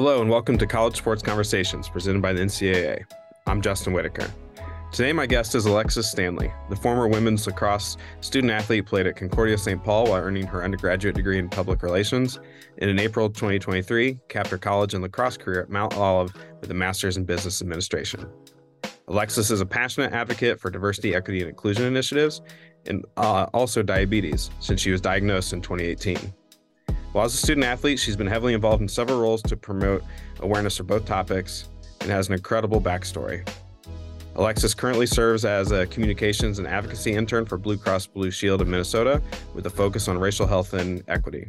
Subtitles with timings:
[0.00, 3.02] Hello, and welcome to College Sports Conversations presented by the NCAA.
[3.48, 4.30] I'm Justin Whitaker.
[4.92, 6.52] Today, my guest is Alexis Stanley.
[6.70, 9.82] The former women's lacrosse student athlete played at Concordia St.
[9.82, 12.38] Paul while earning her undergraduate degree in public relations.
[12.78, 16.74] And in April 2023, capped her college and lacrosse career at Mount Olive with a
[16.74, 18.24] master's in business administration.
[19.08, 22.40] Alexis is a passionate advocate for diversity, equity, and inclusion initiatives,
[22.86, 26.32] and uh, also diabetes, since she was diagnosed in 2018.
[27.12, 30.04] While as a student athlete, she's been heavily involved in several roles to promote
[30.40, 31.68] awareness for both topics
[32.00, 33.48] and has an incredible backstory.
[34.36, 38.68] Alexis currently serves as a communications and advocacy intern for Blue Cross Blue Shield of
[38.68, 39.20] Minnesota
[39.54, 41.48] with a focus on racial health and equity.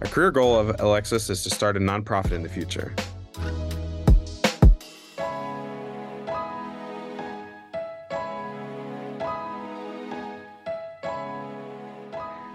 [0.00, 2.92] A career goal of Alexis is to start a nonprofit in the future.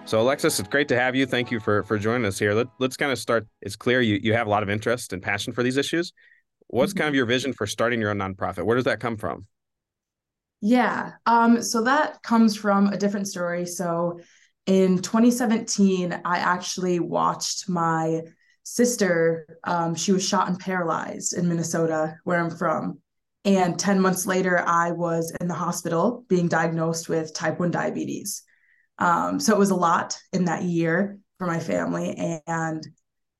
[0.05, 1.25] So Alexis, it's great to have you.
[1.25, 2.53] Thank you for for joining us here.
[2.53, 3.47] Let, us kind of start.
[3.61, 6.11] It's clear you you have a lot of interest and passion for these issues.
[6.67, 8.65] What's kind of your vision for starting your own nonprofit?
[8.65, 9.47] Where does that come from?
[10.59, 13.65] Yeah, um, so that comes from a different story.
[13.65, 14.19] So
[14.65, 18.21] in 2017, I actually watched my
[18.63, 19.59] sister.
[19.63, 22.99] Um, she was shot and paralyzed in Minnesota, where I'm from.
[23.45, 28.43] And 10 months later, I was in the hospital being diagnosed with type 1 diabetes.
[28.99, 32.41] Um, so it was a lot in that year for my family.
[32.47, 32.85] And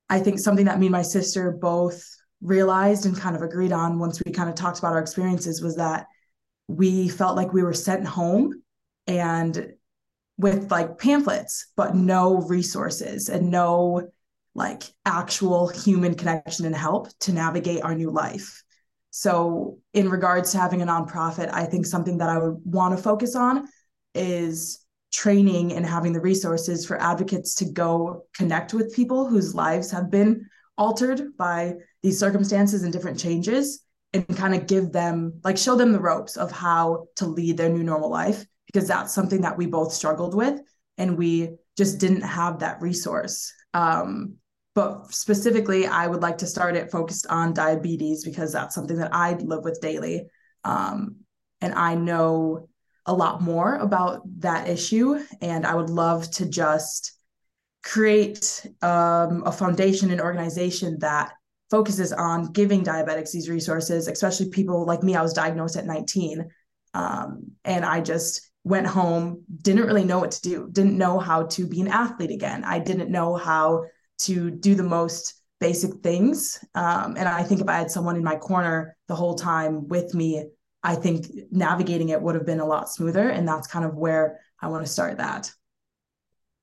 [0.08, 2.04] I think something that me and my sister both
[2.42, 5.76] realized and kind of agreed on once we kind of talked about our experiences was
[5.76, 6.06] that
[6.68, 8.62] we felt like we were sent home
[9.06, 9.72] and
[10.36, 14.08] with like pamphlets, but no resources and no
[14.54, 18.62] like actual human connection and help to navigate our new life.
[19.10, 23.02] So, in regards to having a nonprofit, I think something that I would want to
[23.02, 23.68] focus on
[24.14, 24.83] is
[25.14, 30.10] training and having the resources for advocates to go connect with people whose lives have
[30.10, 30.44] been
[30.76, 35.92] altered by these circumstances and different changes and kind of give them like show them
[35.92, 39.66] the ropes of how to lead their new normal life because that's something that we
[39.66, 40.60] both struggled with
[40.98, 43.52] and we just didn't have that resource.
[43.72, 44.34] Um,
[44.74, 49.14] but specifically i would like to start it focused on diabetes because that's something that
[49.14, 50.26] i live with daily.
[50.64, 51.18] Um,
[51.60, 52.68] and i know
[53.06, 55.18] a lot more about that issue.
[55.40, 57.12] And I would love to just
[57.82, 61.32] create um, a foundation and organization that
[61.70, 65.16] focuses on giving diabetics these resources, especially people like me.
[65.16, 66.48] I was diagnosed at 19.
[66.94, 71.44] Um, and I just went home, didn't really know what to do, didn't know how
[71.44, 72.64] to be an athlete again.
[72.64, 73.84] I didn't know how
[74.20, 76.64] to do the most basic things.
[76.74, 80.14] Um, and I think if I had someone in my corner the whole time with
[80.14, 80.46] me
[80.84, 83.28] I think navigating it would have been a lot smoother.
[83.28, 85.50] And that's kind of where I want to start that.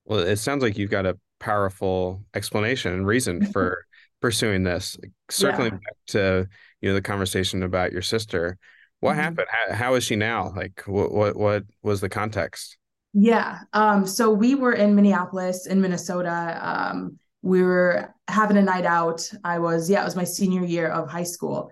[0.05, 3.85] Well, it sounds like you've got a powerful explanation and reason for
[4.21, 4.97] pursuing this.
[5.29, 5.79] Circling yeah.
[5.79, 6.47] back to
[6.81, 8.57] you know the conversation about your sister,
[9.01, 9.21] what mm-hmm.
[9.21, 9.47] happened?
[9.49, 10.53] How, how is she now?
[10.55, 12.77] Like, what what what was the context?
[13.13, 13.59] Yeah.
[13.73, 14.07] Um.
[14.07, 16.59] So we were in Minneapolis, in Minnesota.
[16.61, 17.19] Um.
[17.43, 19.29] We were having a night out.
[19.43, 20.01] I was yeah.
[20.01, 21.71] It was my senior year of high school,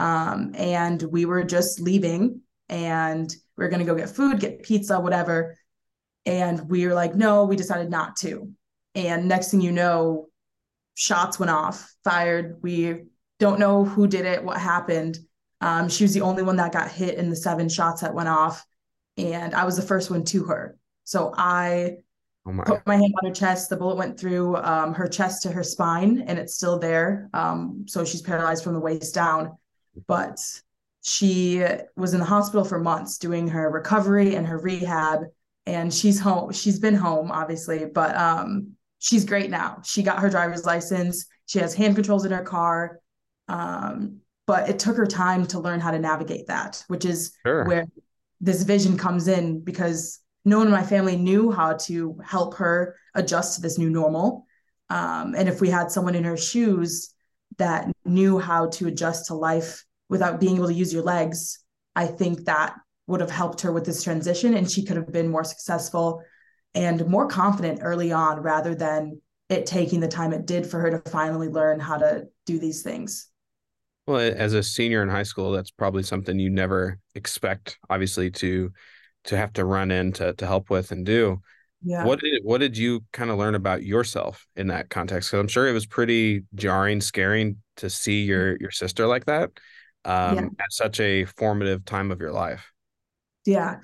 [0.00, 2.40] um, and we were just leaving
[2.70, 5.58] and we are going to go get food, get pizza, whatever.
[6.24, 8.50] And we were like, no, we decided not to.
[8.94, 10.28] And next thing you know,
[10.94, 12.60] shots went off, fired.
[12.62, 13.02] We
[13.38, 15.18] don't know who did it, what happened.
[15.60, 18.28] Um, she was the only one that got hit in the seven shots that went
[18.30, 18.64] off.
[19.18, 20.78] And I was the first one to her.
[21.04, 21.96] So I
[22.46, 22.64] oh my.
[22.64, 23.68] put my hand on her chest.
[23.68, 27.28] The bullet went through um, her chest to her spine, and it's still there.
[27.34, 29.58] Um, so she's paralyzed from the waist down
[30.06, 30.38] but
[31.02, 31.64] she
[31.96, 35.20] was in the hospital for months doing her recovery and her rehab
[35.66, 39.80] and she's home she's been home obviously but um she's great now.
[39.82, 41.26] She got her driver's license.
[41.46, 43.00] She has hand controls in her car
[43.48, 47.64] um but it took her time to learn how to navigate that which is sure.
[47.64, 47.86] where
[48.40, 52.96] this vision comes in because no one in my family knew how to help her
[53.14, 54.46] adjust to this new normal.
[54.88, 57.14] Um, and if we had someone in her shoes
[57.60, 61.62] that knew how to adjust to life without being able to use your legs,
[61.94, 62.74] I think that
[63.06, 66.22] would have helped her with this transition and she could have been more successful
[66.74, 70.90] and more confident early on rather than it taking the time it did for her
[70.90, 73.28] to finally learn how to do these things.
[74.06, 78.72] Well, as a senior in high school, that's probably something you never expect, obviously, to
[79.24, 81.42] to have to run in to, to help with and do.
[81.82, 82.04] Yeah.
[82.04, 85.30] What did what did you kind of learn about yourself in that context?
[85.30, 89.50] Because I'm sure it was pretty jarring, scaring to see your your sister like that
[90.04, 90.42] um, yeah.
[90.42, 92.70] at such a formative time of your life?
[93.46, 93.80] Yeah.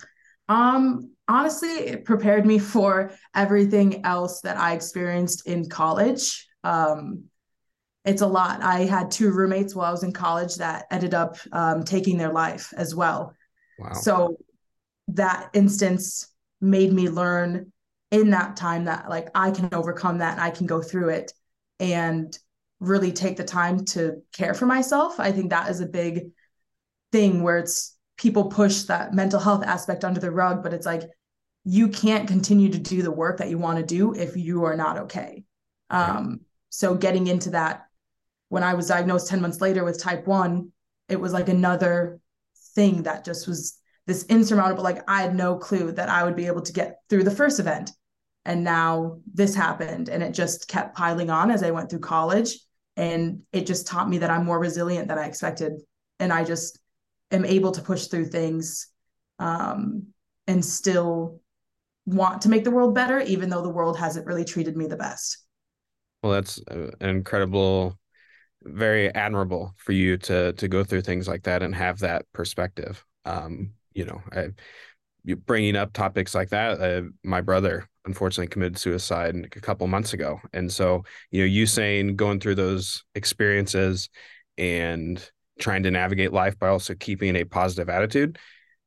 [0.49, 6.47] Um, honestly, it prepared me for everything else that I experienced in college.
[6.63, 7.25] Um,
[8.05, 8.63] it's a lot.
[8.63, 12.33] I had two roommates while I was in college that ended up um, taking their
[12.33, 13.35] life as well.
[13.79, 13.95] Wow.
[13.95, 14.37] So
[15.09, 16.29] that instance
[16.61, 17.73] made me learn
[18.11, 21.33] in that time that like I can overcome that and I can go through it
[21.81, 22.37] and
[22.81, 25.19] really take the time to care for myself.
[25.19, 26.31] I think that is a big
[27.13, 31.03] thing where it's people push that mental health aspect under the rug, but it's like
[31.65, 34.77] you can't continue to do the work that you want to do if you are
[34.77, 35.45] not okay.
[35.91, 37.87] Um, so getting into that
[38.49, 40.71] when I was diagnosed 10 months later with type 1,
[41.09, 42.21] it was like another
[42.75, 46.47] thing that just was this insurmountable like I had no clue that I would be
[46.47, 47.91] able to get through the first event.
[48.47, 52.57] And now this happened and it just kept piling on as I went through college
[52.97, 55.73] and it just taught me that I'm more resilient than I expected
[56.21, 56.79] and I just
[57.33, 58.87] am able to push through things
[59.41, 60.07] um,
[60.47, 61.41] and still
[62.07, 64.97] want to make the world better even though the world hasn't really treated me the
[64.97, 65.39] best.
[66.23, 67.99] Well, that's an incredible
[68.63, 73.05] very admirable for you to to go through things like that and have that perspective.
[73.25, 74.49] Um, you know, I,
[75.35, 76.81] bringing up topics like that.
[76.81, 81.67] Uh, my brother unfortunately committed suicide a couple months ago, and so you know, you
[81.67, 84.09] saying going through those experiences
[84.57, 88.39] and trying to navigate life by also keeping a positive attitude.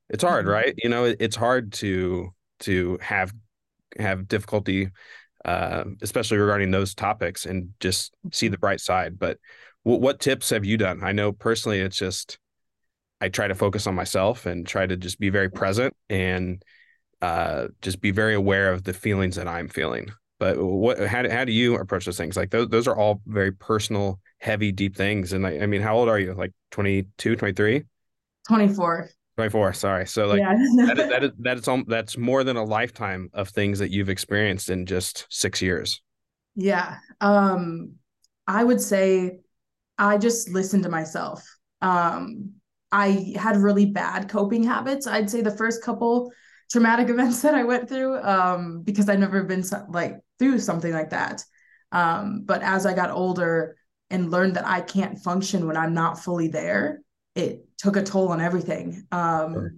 [0.10, 0.54] It's hard, mm-hmm.
[0.54, 0.74] right?
[0.82, 2.30] You know, it's hard to
[2.62, 3.34] to have
[3.98, 4.90] have difficulty
[5.46, 9.18] uh, especially regarding those topics and just see the bright side.
[9.18, 9.38] But
[9.84, 11.02] what, what tips have you done?
[11.04, 12.38] I know personally, it's just
[13.22, 16.64] I try to focus on myself and try to just be very present and
[17.22, 20.10] uh, just be very aware of the feelings that I'm feeling.
[20.40, 22.38] But what how do, how do you approach those things?
[22.38, 25.34] Like those those are all very personal, heavy, deep things.
[25.34, 26.34] And I, I mean, how old are you?
[26.34, 27.84] Like 22, 23?
[28.48, 29.10] 24.
[29.38, 30.54] 24 sorry so like yeah.
[30.54, 34.10] that, is, that is that is that's more than a lifetime of things that you've
[34.10, 36.02] experienced in just six years
[36.56, 37.94] yeah um
[38.48, 39.40] i would say
[40.00, 41.44] I just listen to myself.
[41.82, 42.54] Um,
[42.92, 45.08] I had really bad coping habits.
[45.08, 46.32] I'd say the first couple
[46.72, 51.12] traumatic events that I went through, um, because I've never been like through something like
[51.12, 51.44] that.
[51.92, 53.76] Um, but as I got older
[54.10, 57.02] and learned that I can't function when I'm not fully there,
[57.36, 59.06] it took a toll on everything.
[59.12, 59.74] Um, sure.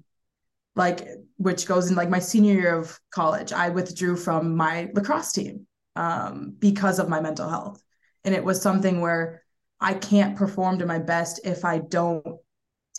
[0.75, 1.07] Like,
[1.37, 5.67] which goes in like my senior year of college, I withdrew from my lacrosse team
[5.95, 7.81] um, because of my mental health.
[8.23, 9.43] And it was something where
[9.79, 12.37] I can't perform to my best if I don't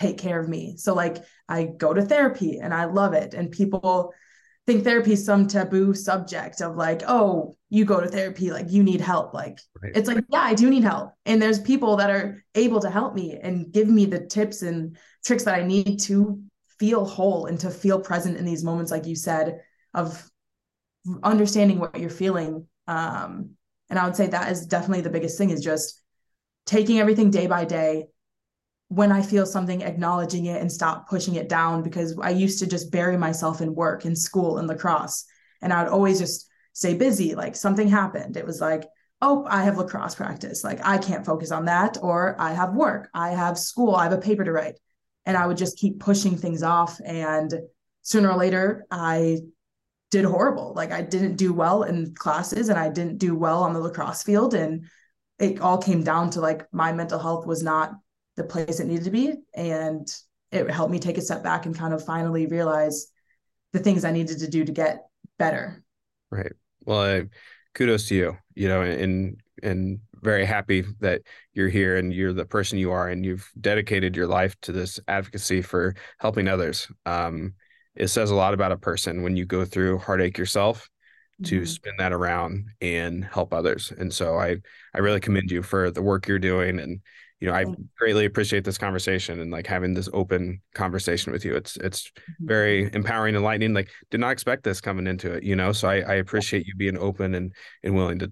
[0.01, 0.77] take care of me.
[0.77, 1.19] So like
[1.49, 3.35] I go to therapy and I love it.
[3.35, 4.13] And people
[4.67, 8.83] think therapy is some taboo subject of like, oh, you go to therapy, like you
[8.83, 9.35] need help.
[9.35, 9.93] Like right.
[9.95, 11.13] it's like, yeah, I do need help.
[11.27, 14.97] And there's people that are able to help me and give me the tips and
[15.25, 16.41] tricks that I need to
[16.79, 19.61] feel whole and to feel present in these moments, like you said,
[19.95, 20.31] of
[21.23, 22.67] understanding what you're feeling.
[22.87, 23.51] Um,
[23.91, 26.01] and I would say that is definitely the biggest thing is just
[26.67, 28.07] taking everything day by day
[28.93, 32.67] when I feel something, acknowledging it and stop pushing it down because I used to
[32.67, 35.25] just bury myself in work in school in lacrosse.
[35.63, 37.35] And I would always just stay busy.
[37.35, 38.37] Like something happened.
[38.37, 38.87] It was like,
[39.23, 40.63] oh, I have lacrosse practice.
[40.63, 41.97] Like I can't focus on that.
[42.03, 44.79] Or I have work, I have school, I have a paper to write.
[45.25, 47.01] And I would just keep pushing things off.
[47.03, 47.51] And
[48.03, 49.39] sooner or later, I
[50.11, 50.75] did horrible.
[50.77, 54.23] Like I didn't do well in classes and I didn't do well on the lacrosse
[54.23, 54.53] field.
[54.53, 54.85] And
[55.39, 57.93] it all came down to like my mental health was not
[58.37, 60.15] the place it needed to be and
[60.51, 63.09] it helped me take a step back and kind of finally realize
[63.73, 65.07] the things i needed to do to get
[65.39, 65.83] better
[66.31, 66.53] right
[66.85, 67.25] well I,
[67.75, 71.23] kudos to you you know and and very happy that
[71.53, 75.01] you're here and you're the person you are and you've dedicated your life to this
[75.09, 77.55] advocacy for helping others um,
[77.95, 80.89] it says a lot about a person when you go through heartache yourself
[81.45, 81.67] to mm-hmm.
[81.67, 83.93] spin that around and help others.
[83.97, 84.57] And so I
[84.95, 87.01] I really commend you for the work you're doing and
[87.43, 87.65] you know I
[87.99, 91.57] greatly appreciate this conversation and like having this open conversation with you.
[91.57, 92.47] It's it's mm-hmm.
[92.47, 93.75] very empowering and enlightening.
[93.75, 95.73] Like did not expect this coming into it, you know.
[95.73, 98.31] So I, I appreciate you being open and and willing to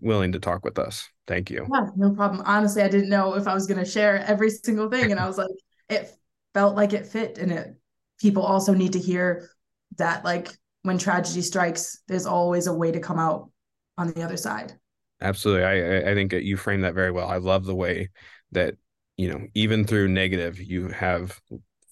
[0.00, 1.08] willing to talk with us.
[1.26, 1.66] Thank you.
[1.74, 2.44] Yeah, no problem.
[2.46, 5.26] Honestly, I didn't know if I was going to share every single thing, and I
[5.26, 5.50] was like,
[5.88, 6.16] it
[6.54, 7.74] felt like it fit, and it.
[8.20, 9.50] People also need to hear
[9.96, 10.50] that like
[10.82, 13.50] when tragedy strikes, there's always a way to come out
[13.98, 14.72] on the other side.
[15.20, 15.64] Absolutely.
[15.64, 17.26] I I think you frame that very well.
[17.26, 18.10] I love the way
[18.52, 18.76] that,
[19.16, 21.40] you know, even through negative, you have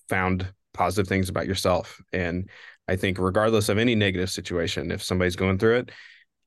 [0.09, 2.01] found positive things about yourself.
[2.13, 2.49] And
[2.89, 5.91] I think regardless of any negative situation, if somebody's going through it,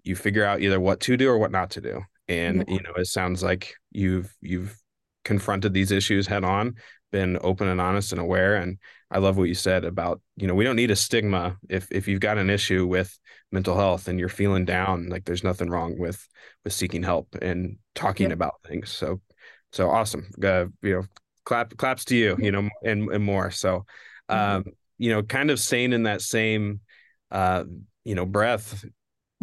[0.04, 2.02] you figure out either what to do or what not to do.
[2.28, 4.78] And you know, it sounds like you've you've
[5.26, 6.76] confronted these issues head on
[7.14, 8.56] been open and honest and aware.
[8.56, 8.78] And
[9.10, 12.10] I love what you said about, you know, we don't need a stigma if if
[12.10, 13.18] you've got an issue with
[13.54, 16.28] mental health and you're feeling down, like there's nothing wrong with
[16.66, 18.34] with seeking help and talking yeah.
[18.34, 18.90] about things.
[18.90, 19.22] So
[19.74, 20.28] so awesome.
[20.42, 21.04] Uh, you know,
[21.44, 23.52] clap claps to you, you know, and and more.
[23.52, 23.86] So
[24.30, 24.56] mm-hmm.
[24.58, 24.66] um,
[24.98, 26.80] you know, kind of staying in that same
[27.32, 27.66] uh,
[28.06, 28.86] you know, breath,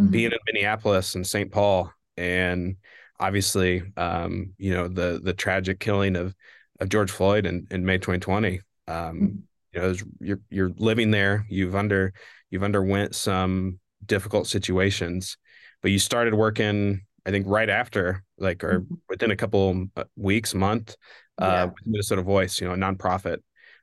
[0.01, 0.11] mm-hmm.
[0.11, 1.51] being in Minneapolis and St.
[1.51, 2.77] Paul and
[3.19, 6.35] obviously um, you know, the the tragic killing of
[6.79, 8.61] of George Floyd in, in May 2020.
[8.87, 9.27] Um, mm-hmm.
[9.75, 11.45] you know, you're you're living there.
[11.49, 12.15] You've under
[12.51, 15.37] you've underwent some difficult situations,
[15.83, 17.03] but you started working.
[17.27, 18.95] I think right after, like, or mm-hmm.
[19.09, 20.97] within a couple uh, weeks, month,
[21.41, 21.65] uh, yeah.
[21.65, 23.39] with Minnesota Voice, you know, a nonprofit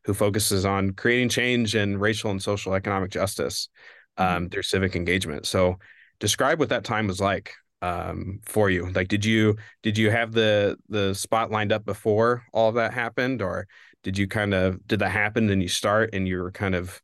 [0.06, 3.70] who focuses on creating change and racial and social economic justice
[4.18, 4.38] mm-hmm.
[4.38, 5.46] um, through civic engagement.
[5.46, 5.78] So,
[6.20, 8.90] describe what that time was like um, for you?
[8.92, 12.94] Like, did you did you have the the spot lined up before all of that
[12.94, 13.68] happened, or
[14.04, 17.02] did you kind of did that happen and you start and you were kind of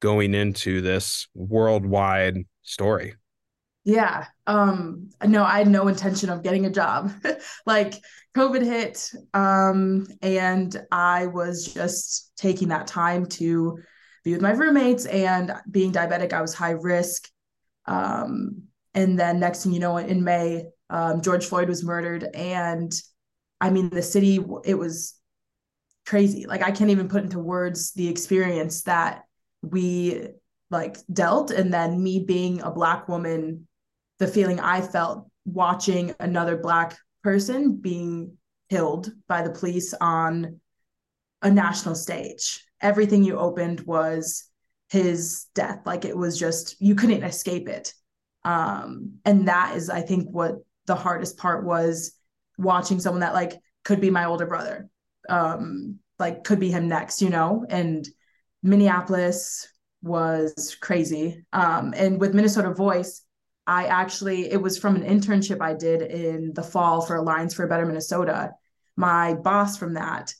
[0.00, 3.14] going into this worldwide story?
[3.86, 4.26] Yeah.
[4.48, 7.12] Um, no, I had no intention of getting a job.
[7.66, 7.94] like
[8.36, 13.78] COVID hit, um, and I was just taking that time to
[14.24, 17.28] be with my roommates and being diabetic, I was high risk.
[17.86, 22.24] Um, and then next thing you know, in May, um, George Floyd was murdered.
[22.34, 22.92] And
[23.60, 25.14] I mean, the city, it was
[26.06, 26.46] crazy.
[26.46, 29.22] Like, I can't even put into words the experience that
[29.62, 30.26] we
[30.70, 31.52] like dealt.
[31.52, 33.65] And then me being a Black woman,
[34.18, 38.36] the feeling I felt watching another Black person being
[38.70, 40.60] killed by the police on
[41.42, 42.64] a national stage.
[42.80, 44.50] Everything you opened was
[44.90, 45.80] his death.
[45.84, 47.92] Like, it was just, you couldn't escape it.
[48.44, 50.56] Um, and that is, I think, what
[50.86, 52.12] the hardest part was
[52.58, 53.54] watching someone that like
[53.84, 54.88] could be my older brother,
[55.28, 57.66] um, like could be him next, you know.
[57.68, 58.08] And
[58.62, 59.68] Minneapolis
[60.02, 61.44] was crazy.
[61.52, 63.22] Um, and with Minnesota Voice,
[63.66, 67.64] I actually it was from an internship I did in the fall for Alliance for
[67.64, 68.52] a Better Minnesota.
[68.96, 70.34] My boss from that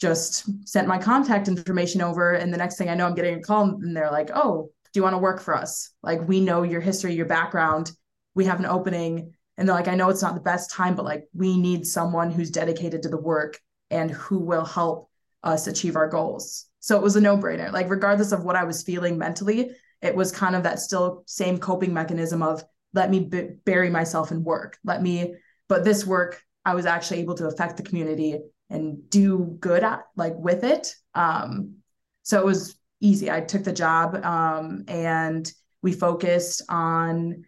[0.00, 3.42] just sent my contact information over, and the next thing I know, I'm getting a
[3.42, 5.90] call, and they're like, "Oh, do you want to work for us?
[6.02, 7.92] Like, we know your history, your background.
[8.34, 9.34] We have an opening.
[9.56, 12.30] And they're like, I know it's not the best time, but like, we need someone
[12.30, 13.58] who's dedicated to the work
[13.90, 15.10] and who will help
[15.42, 16.66] us achieve our goals.
[16.80, 17.72] So it was a no brainer.
[17.72, 19.70] Like, regardless of what I was feeling mentally,
[20.02, 24.30] it was kind of that still same coping mechanism of let me b- bury myself
[24.30, 24.78] in work.
[24.84, 25.36] Let me,
[25.68, 30.02] but this work, I was actually able to affect the community and do good at
[30.16, 30.94] like with it.
[31.14, 31.76] Um,
[32.22, 33.30] so it was easy.
[33.30, 35.50] I took the job um, and
[35.82, 37.44] we focused on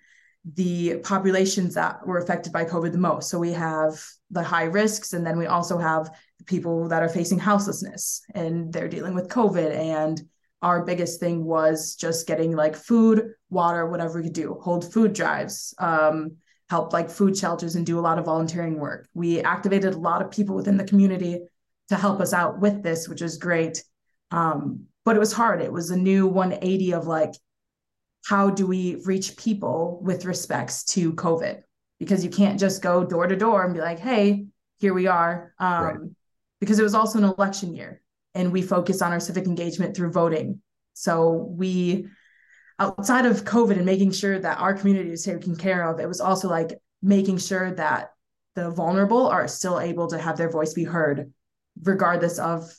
[0.54, 3.30] the populations that were affected by COVID the most.
[3.30, 6.10] So we have the high risks, and then we also have
[6.46, 9.74] people that are facing houselessness and they're dealing with COVID.
[9.74, 10.20] And
[10.64, 15.12] our biggest thing was just getting like food, water, whatever we could do, hold food
[15.12, 16.36] drives, um,
[16.70, 19.06] help like food shelters, and do a lot of volunteering work.
[19.12, 21.42] We activated a lot of people within the community
[21.90, 23.84] to help us out with this, which is great.
[24.30, 25.60] Um, but it was hard.
[25.60, 27.34] It was a new 180 of like,
[28.24, 31.60] how do we reach people with respects to COVID?
[31.98, 34.46] Because you can't just go door to door and be like, hey,
[34.78, 35.52] here we are.
[35.58, 35.98] Um, right.
[36.58, 38.00] Because it was also an election year
[38.34, 40.60] and we focus on our civic engagement through voting.
[40.94, 42.06] So we,
[42.78, 46.20] outside of COVID and making sure that our community is taken care of, it was
[46.20, 48.10] also like making sure that
[48.54, 51.32] the vulnerable are still able to have their voice be heard,
[51.82, 52.72] regardless of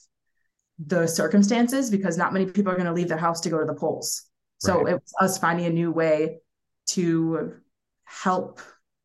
[0.80, 3.66] the circumstances because not many people are going to leave their house to go to
[3.66, 4.24] the polls.
[4.58, 4.94] So right.
[4.94, 6.40] it was us finding a new way
[6.88, 7.54] to
[8.04, 8.60] help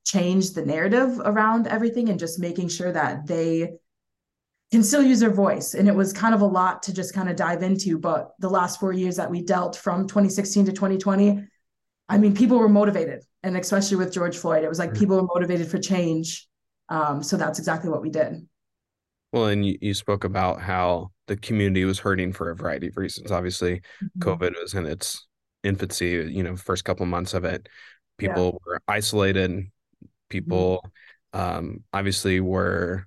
[0.05, 3.75] change the narrative around everything and just making sure that they
[4.71, 5.75] can still use their voice.
[5.75, 7.99] And it was kind of a lot to just kind of dive into.
[7.99, 11.45] But the last four years that we dealt from 2016 to 2020,
[12.09, 13.25] I mean, people were motivated.
[13.43, 14.99] And especially with George Floyd, it was like mm-hmm.
[14.99, 16.47] people were motivated for change.
[16.89, 18.47] Um, so that's exactly what we did.
[19.33, 22.97] Well, and you, you spoke about how the community was hurting for a variety of
[22.97, 23.31] reasons.
[23.31, 24.29] Obviously, mm-hmm.
[24.29, 25.27] COVID was in its
[25.63, 27.69] infancy, you know, first couple months of it.
[28.19, 28.59] People yeah.
[28.67, 29.51] were isolated.
[29.51, 30.07] Mm-hmm.
[30.29, 30.85] People
[31.35, 31.59] mm-hmm.
[31.59, 33.07] um, obviously were,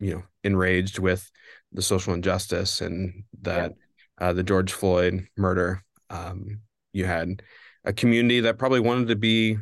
[0.00, 1.30] you know, enraged with
[1.72, 3.74] the social injustice and that
[4.20, 4.28] yeah.
[4.28, 5.82] uh, the George Floyd murder.
[6.10, 6.60] Um,
[6.92, 7.42] you had
[7.84, 9.58] a community that probably wanted to be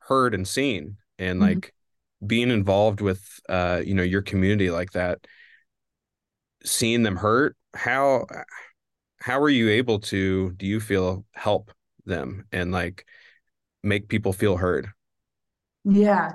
[0.00, 1.48] heard and seen and mm-hmm.
[1.48, 1.74] like
[2.26, 5.24] being involved with uh you know your community like that
[6.64, 8.26] seeing them hurt how
[9.20, 11.70] how are you able to do you feel help
[12.06, 13.04] them and like
[13.82, 14.88] make people feel heard
[15.84, 16.32] yeah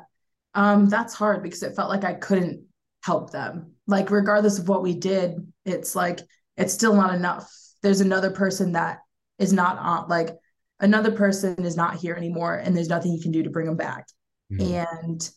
[0.53, 2.63] um that's hard because it felt like i couldn't
[3.03, 3.73] help them.
[3.85, 6.19] Like regardless of what we did it's like
[6.57, 7.51] it's still not enough.
[7.81, 8.99] There's another person that
[9.39, 10.29] is not on like
[10.79, 13.77] another person is not here anymore and there's nothing you can do to bring them
[13.77, 14.07] back.
[14.51, 14.85] Mm-hmm.
[15.07, 15.31] and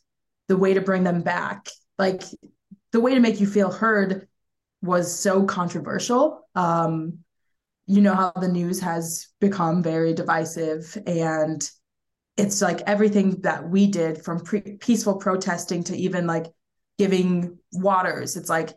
[0.48, 2.22] the way to bring them back like
[2.92, 4.28] the way to make you feel heard
[4.82, 6.46] was so controversial.
[6.54, 7.18] Um
[7.86, 11.68] you know how the news has become very divisive and
[12.36, 16.46] it's like everything that we did from pre- peaceful protesting to even like
[16.98, 18.36] giving waters.
[18.36, 18.70] It's like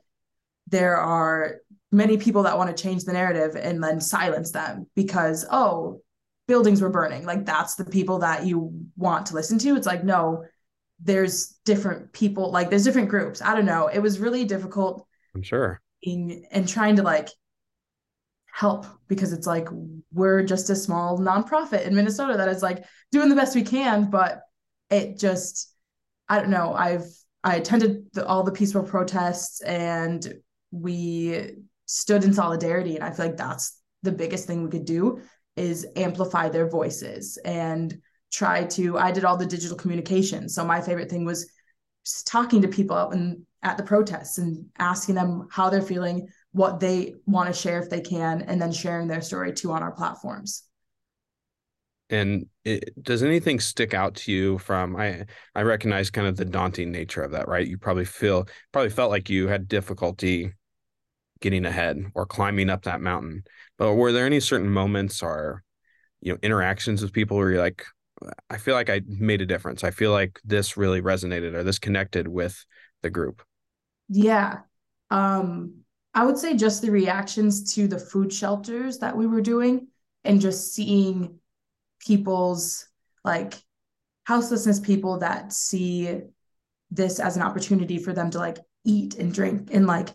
[0.68, 1.58] there are
[1.92, 6.02] many people that want to change the narrative and then silence them because oh
[6.48, 7.26] buildings were burning.
[7.26, 9.76] Like that's the people that you want to listen to.
[9.76, 10.46] It's like no
[11.02, 13.42] there's different people like there's different groups.
[13.42, 13.88] I don't know.
[13.88, 15.80] It was really difficult i'm sure.
[16.06, 17.30] and trying to like
[18.52, 19.68] help because it's like
[20.12, 24.10] we're just a small nonprofit in minnesota that is like doing the best we can
[24.10, 24.42] but
[24.90, 25.74] it just
[26.28, 26.74] i don't know.
[26.74, 27.06] I've
[27.44, 30.34] i attended the, all the peaceful protests and
[30.72, 31.52] we
[31.86, 32.96] stood in solidarity.
[32.96, 35.22] And i feel like that's the biggest thing we could do
[35.56, 37.98] is amplify their voices and
[38.32, 40.50] try to i did all the digital communication.
[40.50, 41.50] So my favorite thing was
[42.26, 47.14] talking to people and at the protests and asking them how they're feeling what they
[47.26, 50.69] want to share if they can and then sharing their story too on our platforms
[52.10, 55.26] and it, does anything stick out to you from i
[55.56, 59.12] i recognize kind of the daunting nature of that right you probably feel probably felt
[59.12, 60.54] like you had difficulty
[61.40, 63.44] getting ahead or climbing up that mountain.
[63.78, 65.64] But were there any certain moments or
[66.22, 67.86] you know interactions with people where you're like,
[68.50, 69.84] I feel like I made a difference.
[69.84, 72.66] I feel like this really resonated or this connected with
[73.02, 73.42] the group.
[74.10, 74.60] Yeah.
[75.10, 75.82] Um,
[76.14, 79.88] I would say just the reactions to the food shelters that we were doing
[80.24, 81.40] and just seeing
[82.00, 82.88] people's
[83.24, 83.54] like
[84.24, 86.22] houselessness people that see
[86.92, 90.10] this as an opportunity for them to like eat and drink and like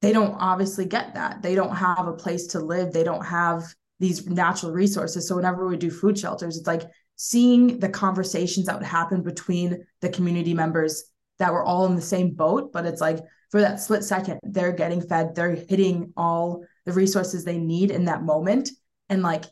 [0.00, 1.42] they don't obviously get that.
[1.42, 2.92] They don't have a place to live.
[2.92, 3.64] They don't have
[3.98, 5.26] these natural resources.
[5.26, 6.82] So whenever we do food shelters, it's like
[7.16, 12.02] seeing the conversations that would happen between the community members that were all in the
[12.02, 13.18] same boat, but it's like
[13.50, 18.04] for that split second, they're getting fed, they're hitting all the resources they need in
[18.04, 18.70] that moment
[19.08, 19.44] and like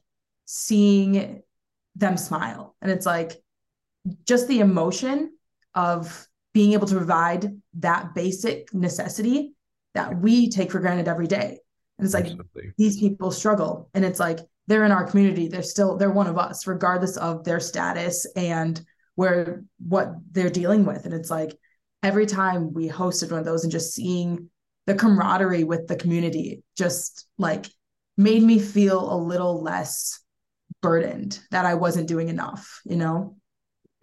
[0.44, 1.42] seeing
[1.96, 2.76] them smile.
[2.80, 3.32] And it's like
[4.24, 5.32] just the emotion
[5.74, 9.54] of being able to provide that basic necessity
[9.94, 11.59] that we take for granted every day.
[11.98, 12.72] And it's like Absolutely.
[12.76, 13.90] these people struggle.
[13.94, 15.48] And it's like they're in our community.
[15.48, 18.80] They're still they're one of us, regardless of their status and
[19.14, 21.06] where what they're dealing with.
[21.06, 21.56] And it's like
[22.02, 24.50] every time we hosted one of those and just seeing
[24.87, 27.66] the camaraderie with the community just like
[28.16, 30.20] made me feel a little less
[30.82, 33.36] burdened that I wasn't doing enough, you know?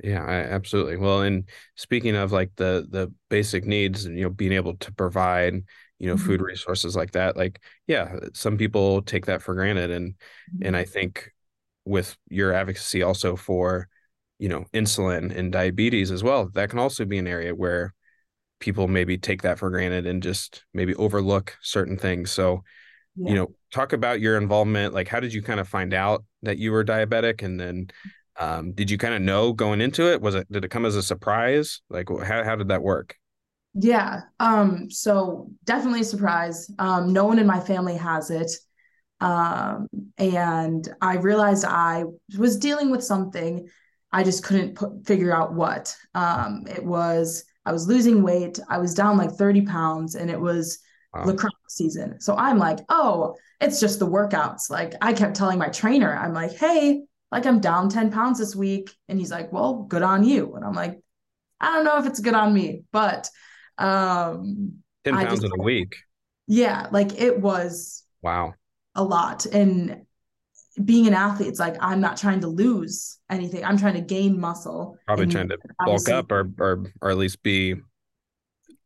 [0.03, 0.97] Yeah, I, absolutely.
[0.97, 4.91] Well, and speaking of like the the basic needs and you know being able to
[4.91, 5.63] provide
[6.03, 6.25] you know mm-hmm.
[6.25, 10.65] food resources like that like yeah some people take that for granted and mm-hmm.
[10.65, 11.31] and i think
[11.85, 13.87] with your advocacy also for
[14.37, 17.93] you know insulin and diabetes as well that can also be an area where
[18.59, 22.63] people maybe take that for granted and just maybe overlook certain things so
[23.15, 23.29] yeah.
[23.29, 26.57] you know talk about your involvement like how did you kind of find out that
[26.57, 27.87] you were diabetic and then
[28.39, 30.95] um, did you kind of know going into it was it did it come as
[30.95, 33.17] a surprise like how, how did that work
[33.73, 34.21] yeah.
[34.39, 36.69] Um, so definitely a surprise.
[36.77, 38.51] Um, no one in my family has it.
[39.19, 42.03] Um, and I realized I
[42.37, 43.67] was dealing with something.
[44.11, 45.95] I just couldn't put, figure out what.
[46.13, 48.59] Um, it was, I was losing weight.
[48.69, 50.79] I was down like 30 pounds and it was
[51.13, 51.25] wow.
[51.25, 52.19] lacrosse season.
[52.19, 54.69] So I'm like, oh, it's just the workouts.
[54.69, 58.55] Like I kept telling my trainer, I'm like, hey, like I'm down 10 pounds this
[58.55, 58.91] week.
[59.07, 60.55] And he's like, well, good on you.
[60.55, 60.99] And I'm like,
[61.59, 63.29] I don't know if it's good on me, but
[63.77, 65.95] um, 10 pounds just, in a week.
[66.47, 66.87] Yeah.
[66.91, 68.53] Like it was wow.
[68.95, 69.45] A lot.
[69.47, 70.05] And
[70.83, 73.63] being an athlete, it's like I'm not trying to lose anything.
[73.63, 74.97] I'm trying to gain muscle.
[75.05, 77.75] Probably trying to bulk up or or or at least be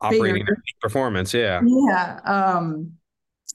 [0.02, 0.46] operating
[0.82, 1.34] performance.
[1.34, 1.62] Yeah.
[1.66, 2.20] Yeah.
[2.24, 2.94] Um,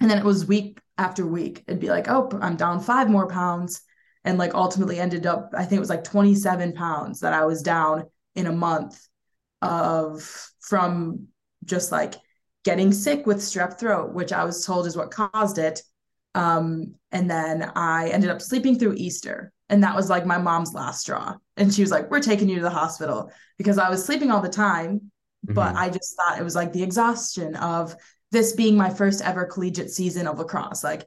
[0.00, 1.64] and then it was week after week.
[1.66, 3.82] It'd be like, oh, I'm down five more pounds.
[4.24, 7.62] And like ultimately ended up, I think it was like 27 pounds that I was
[7.62, 9.00] down in a month
[9.60, 11.28] of from
[11.64, 12.14] just like
[12.64, 15.82] getting sick with strep throat, which I was told is what caused it.
[16.34, 19.52] Um, and then I ended up sleeping through Easter.
[19.68, 21.34] And that was like my mom's last straw.
[21.56, 24.42] And she was like, We're taking you to the hospital because I was sleeping all
[24.42, 25.10] the time.
[25.46, 25.54] Mm-hmm.
[25.54, 27.96] But I just thought it was like the exhaustion of
[28.30, 30.82] this being my first ever collegiate season of lacrosse.
[30.84, 31.06] Like,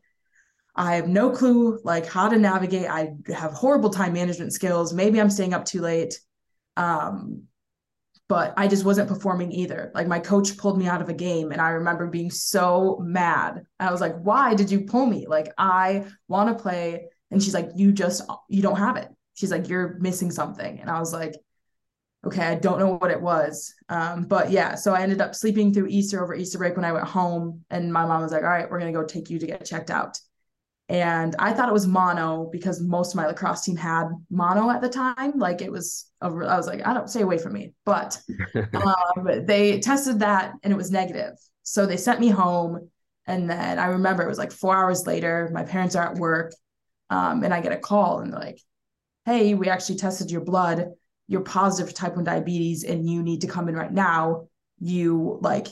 [0.76, 2.90] I have no clue like how to navigate.
[2.90, 4.94] I have horrible time management skills.
[4.94, 6.20] Maybe I'm staying up too late.
[6.76, 7.44] Um,
[8.28, 9.92] but I just wasn't performing either.
[9.94, 13.66] Like my coach pulled me out of a game and I remember being so mad.
[13.80, 15.28] I was like, "Why did you pull me?
[15.28, 19.52] Like I want to play." And she's like, "You just you don't have it." She's
[19.52, 21.36] like, "You're missing something." And I was like,
[22.26, 25.74] "Okay, I don't know what it was." Um, but yeah, so I ended up sleeping
[25.74, 28.50] through Easter over Easter break when I went home and my mom was like, "All
[28.50, 30.20] right, we're going to go take you to get checked out."
[30.88, 34.82] and I thought it was mono because most of my lacrosse team had mono at
[34.82, 35.40] the time.
[35.40, 37.74] Like it was, a, I was like, I don't stay away from me.
[37.86, 38.22] But
[38.74, 41.34] um, they tested that and it was negative.
[41.64, 42.92] So they sent me home.
[43.26, 45.50] And then I remember it was like four hours later.
[45.52, 46.54] My parents are at work,
[47.10, 48.62] um, and I get a call and they're like,
[49.26, 50.92] "Hey, we actually tested your blood.
[51.28, 54.48] You're positive for type one diabetes, and you need to come in right now.
[54.80, 55.68] You like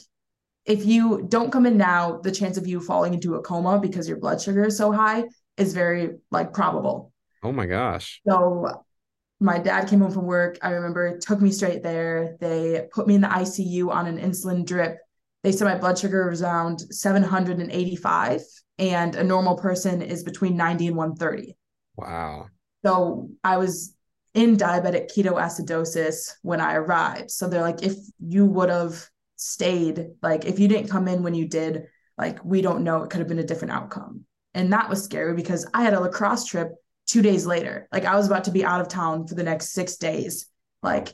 [0.65, 4.07] if you don't come in now, the chance of you falling into a coma because
[4.07, 5.25] your blood sugar is so high
[5.57, 7.11] is very like probable.
[7.43, 8.21] Oh my gosh.
[8.27, 8.85] So
[9.39, 10.57] my dad came home from work.
[10.61, 12.37] I remember it took me straight there.
[12.39, 14.97] They put me in the ICU on an insulin drip.
[15.43, 18.41] They said my blood sugar was around 785
[18.79, 21.57] and a normal person is between 90 and 130.
[21.97, 22.47] Wow.
[22.85, 23.93] So I was
[24.33, 27.31] in diabetic ketoacidosis when I arrived.
[27.31, 29.07] So they're like, if you would have
[29.43, 33.09] stayed like if you didn't come in when you did like we don't know it
[33.09, 36.45] could have been a different outcome and that was scary because i had a lacrosse
[36.45, 36.71] trip
[37.07, 39.73] two days later like i was about to be out of town for the next
[39.73, 40.45] six days
[40.81, 41.13] like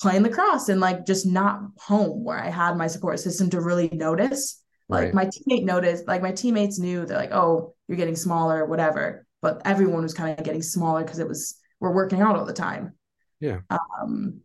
[0.00, 3.88] playing lacrosse and like just not home where i had my support system to really
[3.92, 5.14] notice like right.
[5.14, 9.62] my teammate noticed like my teammates knew they're like oh you're getting smaller whatever but
[9.64, 12.94] everyone was kind of getting smaller because it was we're working out all the time
[13.40, 14.40] yeah um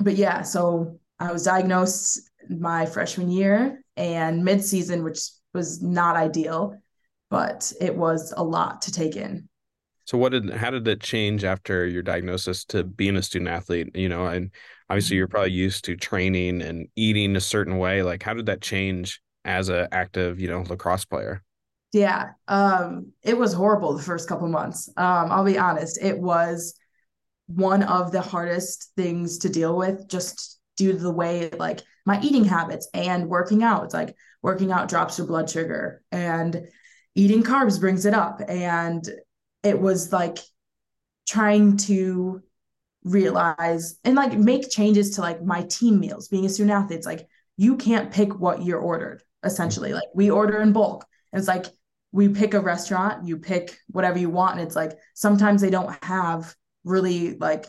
[0.00, 5.20] but yeah so I was diagnosed my freshman year and mid-season, which
[5.54, 6.76] was not ideal,
[7.30, 9.48] but it was a lot to take in.
[10.04, 13.94] So what did how did it change after your diagnosis to being a student athlete?
[13.94, 14.50] You know, and
[14.90, 18.02] obviously you're probably used to training and eating a certain way.
[18.02, 21.44] Like how did that change as an active, you know, lacrosse player?
[21.92, 22.30] Yeah.
[22.48, 24.88] Um, it was horrible the first couple months.
[24.96, 26.02] Um, I'll be honest.
[26.02, 26.74] It was
[27.46, 32.20] one of the hardest things to deal with just due to the way like my
[32.22, 33.84] eating habits and working out.
[33.84, 36.66] It's like working out drops your blood sugar and
[37.14, 38.40] eating carbs brings it up.
[38.48, 39.06] And
[39.62, 40.38] it was like
[41.28, 42.42] trying to
[43.04, 46.98] realize and like make changes to like my team meals being a student athlete.
[46.98, 47.26] It's like
[47.58, 49.92] you can't pick what you're ordered essentially.
[49.92, 51.04] Like we order in bulk.
[51.32, 51.66] And it's like
[52.12, 54.58] we pick a restaurant, you pick whatever you want.
[54.58, 57.66] And it's like sometimes they don't have really like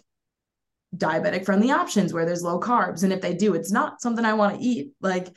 [0.95, 3.03] diabetic friendly options where there's low carbs.
[3.03, 4.91] And if they do, it's not something I want to eat.
[5.01, 5.29] Like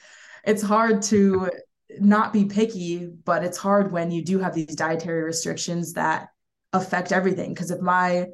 [0.45, 1.51] it's hard to
[1.99, 6.29] not be picky, but it's hard when you do have these dietary restrictions that
[6.73, 7.55] affect everything.
[7.55, 8.27] Because if my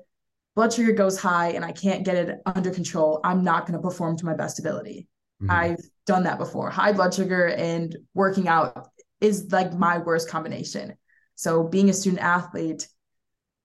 [0.54, 3.82] blood sugar goes high and I can't get it under control, I'm not going to
[3.82, 5.06] perform to my best ability.
[5.42, 5.50] Mm-hmm.
[5.50, 6.70] I've done that before.
[6.70, 8.88] High blood sugar and working out
[9.22, 10.96] is like my worst combination.
[11.37, 12.88] So being a student athlete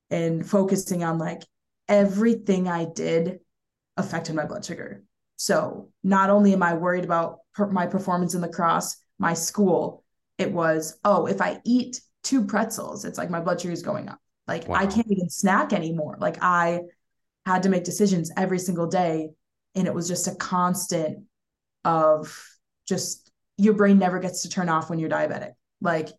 [0.09, 1.41] and focusing on like
[1.89, 3.39] everything I did
[3.97, 5.03] affected my blood sugar.
[5.35, 10.03] So not only am I worried about per- my performance in lacrosse, my school,
[10.37, 14.09] it was, oh, if I eat two pretzels, it's like my blood sugar is going
[14.09, 14.19] up.
[14.47, 14.77] Like wow.
[14.77, 16.17] I can't even snack anymore.
[16.19, 16.81] Like I
[17.45, 19.31] had to make decisions every single day.
[19.75, 21.25] And it was just a constant
[21.83, 22.43] of
[22.87, 23.26] just
[23.57, 25.53] your brain never gets to turn off when you're diabetic.
[25.81, 26.09] Like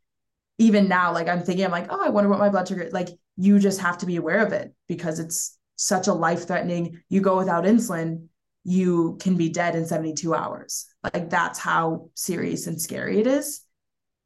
[0.58, 3.08] even now, like I'm thinking, I'm like, oh, I wonder what my blood sugar, like
[3.36, 7.20] you just have to be aware of it because it's such a life threatening, you
[7.20, 8.26] go without insulin,
[8.64, 10.86] you can be dead in 72 hours.
[11.02, 13.60] Like that's how serious and scary it is.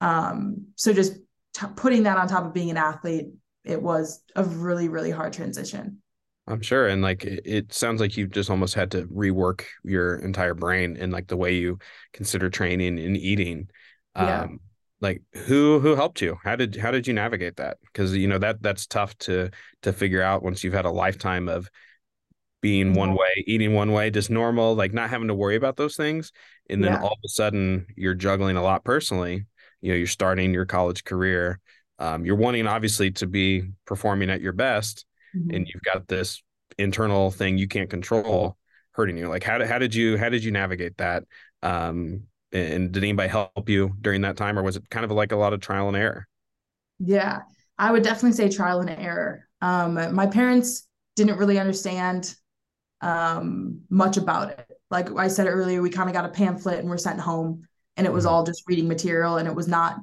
[0.01, 1.15] Um, so just
[1.55, 3.29] t- putting that on top of being an athlete,
[3.65, 6.02] it was a really, really hard transition.
[6.47, 6.89] I'm sure.
[6.89, 10.97] And like it, it sounds like you just almost had to rework your entire brain
[10.99, 11.79] and like the way you
[12.13, 13.69] consider training and eating.
[14.17, 14.43] Yeah.
[14.43, 14.61] Um,
[15.03, 18.39] like who who helped you how did how did you navigate that because you know
[18.39, 19.51] that that's tough to
[19.83, 21.69] to figure out once you've had a lifetime of
[22.63, 25.97] being one way eating one way just normal like not having to worry about those
[25.97, 26.33] things
[26.71, 27.01] and then yeah.
[27.01, 29.45] all of a sudden you're juggling a lot personally
[29.81, 31.59] you know you're starting your college career
[31.99, 35.05] um, you're wanting obviously to be performing at your best
[35.37, 35.55] mm-hmm.
[35.55, 36.43] and you've got this
[36.79, 38.57] internal thing you can't control
[38.93, 41.25] hurting you like how did, how did you how did you navigate that
[41.63, 45.33] um, and did anybody help you during that time, or was it kind of like
[45.33, 46.29] a lot of trial and error?
[46.99, 47.41] Yeah,
[47.79, 49.49] I would definitely say trial and error.
[49.61, 52.35] Um, my parents didn't really understand
[53.01, 54.67] um, much about it.
[54.91, 57.67] Like I said earlier, we kind of got a pamphlet and we're sent home,
[57.97, 58.35] and it was mm-hmm.
[58.35, 59.97] all just reading material, and it was not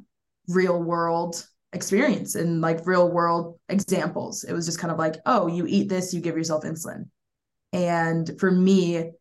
[0.47, 4.43] real world experience and like real world examples.
[4.43, 7.09] It was just kind of like, oh, you eat this, you give yourself insulin.
[7.73, 9.11] And for me,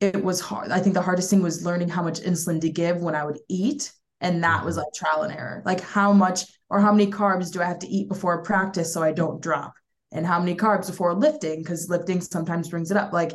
[0.00, 0.70] it was hard.
[0.70, 3.38] I think the hardest thing was learning how much insulin to give when I would
[3.48, 3.92] eat.
[4.20, 4.84] And that was mm-hmm.
[4.84, 5.62] like trial and error.
[5.64, 9.02] Like how much or how many carbs do I have to eat before practice so
[9.02, 9.72] I don't drop?
[10.12, 11.62] And how many carbs before lifting?
[11.62, 13.12] Because lifting sometimes brings it up.
[13.12, 13.32] Like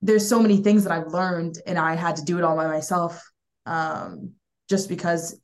[0.00, 2.66] there's so many things that I've learned and I had to do it all by
[2.66, 3.22] myself.
[3.66, 4.32] Um,
[4.68, 5.38] just because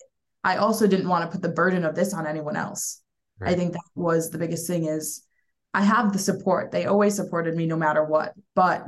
[0.45, 3.01] I also didn't want to put the burden of this on anyone else.
[3.41, 3.53] Right.
[3.53, 5.25] I think that was the biggest thing is
[5.73, 6.71] I have the support.
[6.71, 8.85] They always supported me no matter what, but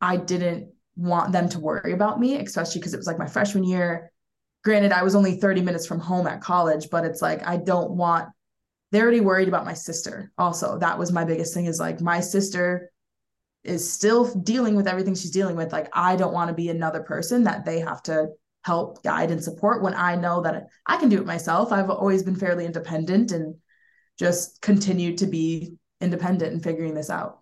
[0.00, 3.64] I didn't want them to worry about me, especially because it was like my freshman
[3.64, 4.10] year.
[4.64, 7.92] Granted, I was only 30 minutes from home at college, but it's like I don't
[7.92, 8.30] want
[8.90, 10.32] they're already worried about my sister.
[10.38, 12.90] Also, that was my biggest thing is like my sister
[13.62, 15.72] is still dealing with everything she's dealing with.
[15.72, 18.28] Like I don't want to be another person that they have to
[18.68, 21.72] help guide and support when I know that I can do it myself.
[21.72, 23.54] I've always been fairly independent and
[24.18, 27.40] just continued to be independent and figuring this out.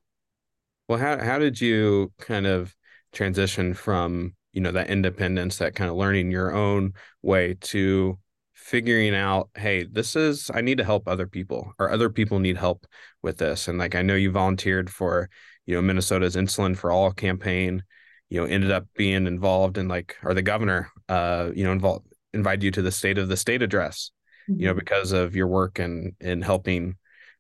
[0.88, 2.74] Well, how how did you kind of
[3.12, 8.18] transition from you know that independence that kind of learning your own way to
[8.54, 12.56] figuring out hey this is i need to help other people or other people need
[12.56, 12.86] help
[13.22, 15.28] with this and like i know you volunteered for
[15.66, 17.82] you know minnesota's insulin for all campaign
[18.28, 22.06] you know ended up being involved in like or the governor uh you know involved
[22.34, 24.10] invited you to the state of the state address
[24.48, 24.60] mm-hmm.
[24.60, 24.80] you know mm-hmm.
[24.80, 26.96] because of your work and in helping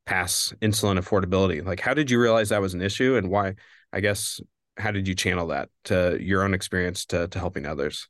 [0.06, 3.54] pass insulin affordability like how did you realize that was an issue and why
[3.92, 4.40] i guess
[4.78, 8.08] how did you channel that to your own experience to to helping others?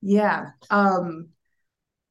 [0.00, 0.50] Yeah.
[0.70, 1.28] Um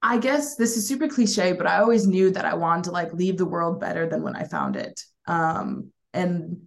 [0.01, 3.13] I guess this is super cliche, but I always knew that I wanted to like
[3.13, 5.01] leave the world better than when I found it.
[5.27, 6.61] Um and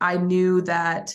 [0.00, 1.14] I knew that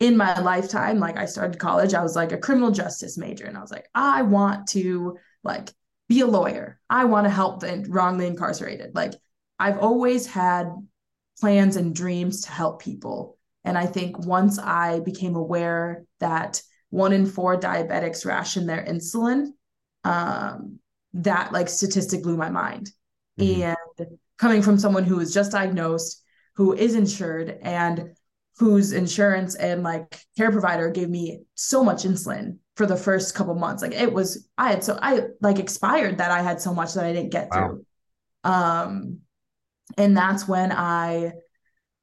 [0.00, 3.56] in my lifetime, like I started college, I was like a criminal justice major and
[3.56, 5.70] I was like, I want to like
[6.08, 6.80] be a lawyer.
[6.88, 8.94] I want to help the wrongly incarcerated.
[8.94, 9.12] Like
[9.58, 10.72] I've always had
[11.38, 13.36] plans and dreams to help people.
[13.62, 19.48] And I think once I became aware that one in four diabetics ration their insulin,
[20.04, 20.78] um,
[21.12, 22.90] that like statistic blew my mind.
[23.38, 23.74] Mm-hmm.
[23.98, 26.22] And coming from someone who was just diagnosed,
[26.54, 28.14] who is insured, and
[28.60, 33.54] whose insurance and like care provider gave me so much insulin for the first couple
[33.54, 33.82] months.
[33.82, 37.06] Like it was, I had so I like expired that I had so much that
[37.06, 37.68] I didn't get wow.
[37.68, 37.86] through.
[38.44, 39.20] Um,
[39.96, 41.32] and that's when I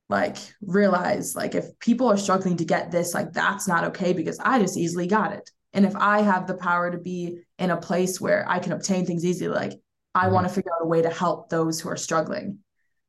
[0.09, 4.39] like realized like if people are struggling to get this like that's not okay because
[4.39, 7.75] i just easily got it and if i have the power to be in a
[7.75, 9.73] place where i can obtain things easily like
[10.15, 10.35] i mm-hmm.
[10.35, 12.57] want to figure out a way to help those who are struggling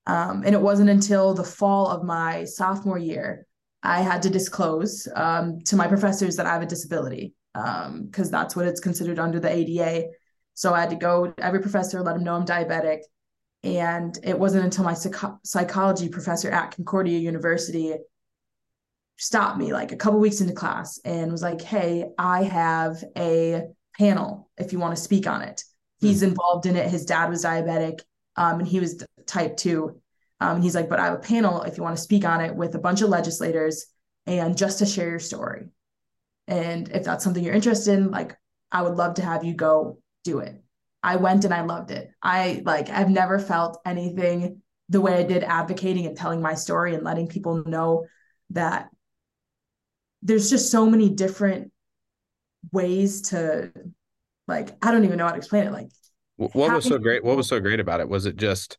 [0.09, 3.47] um, and it wasn't until the fall of my sophomore year
[3.83, 8.31] i had to disclose um, to my professors that i have a disability because um,
[8.31, 10.05] that's what it's considered under the ada
[10.55, 13.01] so i had to go to every professor let them know i'm diabetic
[13.64, 17.94] and it wasn't until my psych- psychology professor at Concordia University
[19.16, 23.62] stopped me like a couple weeks into class and was like, Hey, I have a
[23.99, 25.64] panel if you want to speak on it.
[26.01, 26.31] He's mm-hmm.
[26.31, 26.88] involved in it.
[26.88, 28.01] His dad was diabetic
[28.37, 30.01] um, and he was type two.
[30.41, 32.55] Um, he's like, But I have a panel if you want to speak on it
[32.55, 33.87] with a bunch of legislators
[34.27, 35.69] and just to share your story.
[36.49, 38.37] And if that's something you're interested in, like,
[38.73, 40.62] I would love to have you go do it.
[41.03, 42.11] I went and I loved it.
[42.23, 46.95] I like I've never felt anything the way I did advocating and telling my story
[46.95, 48.07] and letting people know
[48.51, 48.88] that
[50.23, 51.71] there's just so many different
[52.73, 53.73] ways to
[54.47, 55.88] like I don't even know how to explain it like
[56.37, 58.79] what was so great what was so great about it was it just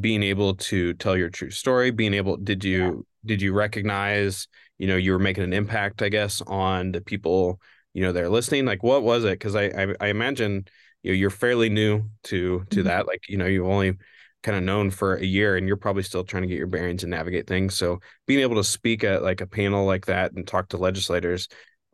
[0.00, 2.90] being able to tell your true story being able did you yeah.
[3.26, 7.60] did you recognize you know you were making an impact I guess on the people
[7.92, 10.66] you know they're listening like what was it because I, I I imagine
[11.04, 12.88] you know, you're fairly new to to mm-hmm.
[12.88, 13.06] that.
[13.06, 13.96] Like, you know, you've only
[14.42, 17.02] kind of known for a year and you're probably still trying to get your bearings
[17.02, 17.76] and navigate things.
[17.76, 21.48] So being able to speak at like a panel like that and talk to legislators,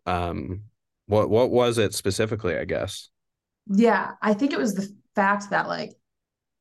[0.06, 0.62] um,
[1.06, 3.10] what what was it specifically, I guess?
[3.66, 5.92] Yeah, I think it was the fact that like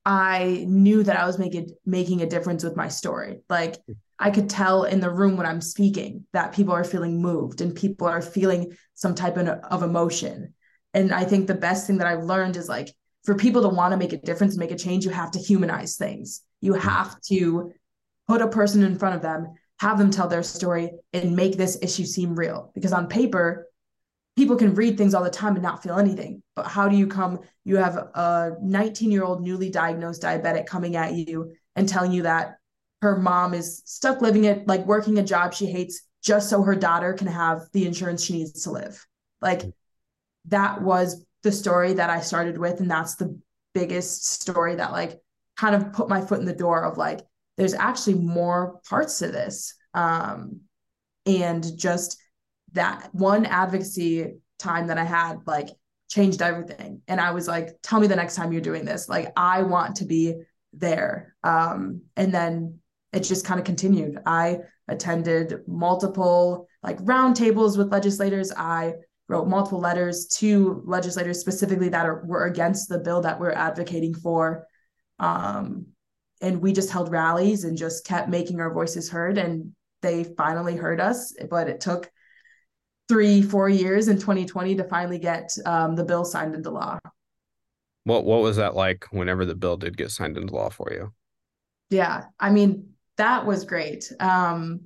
[0.10, 3.42] I knew that I was making making a difference with my story.
[3.50, 3.78] Like.
[4.22, 7.74] I could tell in the room when I'm speaking that people are feeling moved and
[7.74, 10.54] people are feeling some type of, of emotion
[10.94, 12.90] and i think the best thing that i've learned is like
[13.24, 15.40] for people to want to make a difference and make a change you have to
[15.40, 16.88] humanize things you mm-hmm.
[16.88, 17.72] have to
[18.28, 21.78] put a person in front of them have them tell their story and make this
[21.82, 23.68] issue seem real because on paper
[24.40, 27.06] people can read things all the time and not feel anything but how do you
[27.06, 32.12] come you have a 19 year old newly diagnosed diabetic coming at you and telling
[32.12, 32.58] you that
[33.02, 36.76] her mom is stuck living it like working a job she hates just so her
[36.76, 39.06] daughter can have the insurance she needs to live
[39.42, 39.64] like
[40.46, 42.80] that was the story that I started with.
[42.80, 43.40] And that's the
[43.74, 45.20] biggest story that like
[45.58, 47.22] kind of put my foot in the door of like,
[47.58, 49.76] there's actually more parts to this.
[49.94, 50.62] Um,
[51.26, 52.20] and just
[52.74, 55.70] that one advocacy time that I had like
[56.10, 57.02] changed everything.
[57.08, 59.08] And I was like, tell me the next time you're doing this.
[59.08, 60.36] Like, I want to be
[60.74, 61.36] there.
[61.44, 62.80] Um, and then
[63.14, 64.20] it just kind of continued.
[64.26, 68.52] I attended multiple like roundtables with legislators.
[68.56, 68.94] I
[69.28, 74.14] wrote multiple letters to legislators specifically that are, were against the bill that we're advocating
[74.14, 74.66] for.
[75.20, 75.88] Um,
[76.42, 79.38] and we just held rallies and just kept making our voices heard.
[79.38, 82.10] And they finally heard us, but it took
[83.10, 87.00] three, four years in 2020 to finally get um, the bill signed into law.
[88.06, 91.12] What what was that like whenever the bill did get signed into law for you?
[91.90, 94.12] Yeah, I mean that was great.
[94.20, 94.82] Um,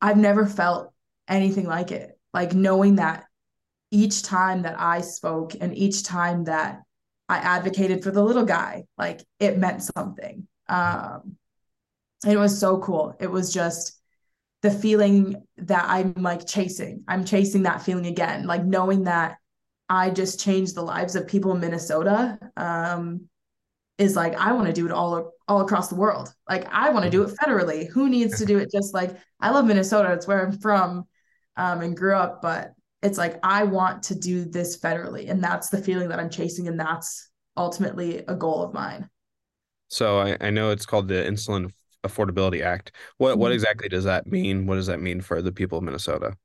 [0.00, 0.92] I've never felt
[1.28, 2.18] anything like it.
[2.32, 3.24] Like knowing that
[3.90, 6.80] each time that I spoke and each time that
[7.28, 10.46] I advocated for the little guy, like it meant something.
[10.68, 11.36] Um,
[12.26, 13.16] it was so cool.
[13.20, 13.97] It was just
[14.62, 17.04] the feeling that I'm like chasing.
[17.06, 19.36] I'm chasing that feeling again, like knowing that
[19.88, 22.38] I just changed the lives of people in Minnesota.
[22.56, 23.28] Um,
[23.98, 26.32] is like I want to do it all all across the world.
[26.48, 27.88] Like I want to do it federally.
[27.88, 30.12] Who needs to do it just like I love Minnesota.
[30.12, 31.04] It's where I'm from
[31.56, 35.68] um, and grew up, but it's like I want to do this federally, and that's
[35.68, 39.08] the feeling that I'm chasing, and that's ultimately a goal of mine.
[39.88, 41.70] So I, I know it's called the Insulin
[42.04, 42.92] Affordability Act.
[43.18, 43.40] What mm-hmm.
[43.40, 44.66] what exactly does that mean?
[44.66, 46.36] What does that mean for the people of Minnesota?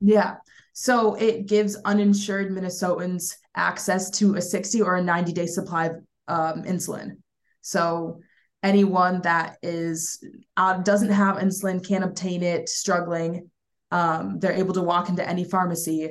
[0.00, 0.36] Yeah.
[0.72, 5.96] So it gives uninsured Minnesotans access to a 60 or a 90 day supply of
[6.28, 7.16] um, insulin.
[7.62, 8.20] So
[8.62, 10.22] anyone that is
[10.56, 13.50] uh, doesn't have insulin, can't obtain it, struggling,
[13.90, 16.10] um, they're able to walk into any pharmacy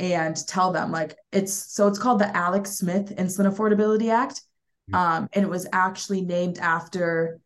[0.00, 4.42] and tell them like it's so it's called the Alec Smith Insulin Affordability Act.
[4.90, 4.94] Mm-hmm.
[4.94, 7.40] Um, and it was actually named after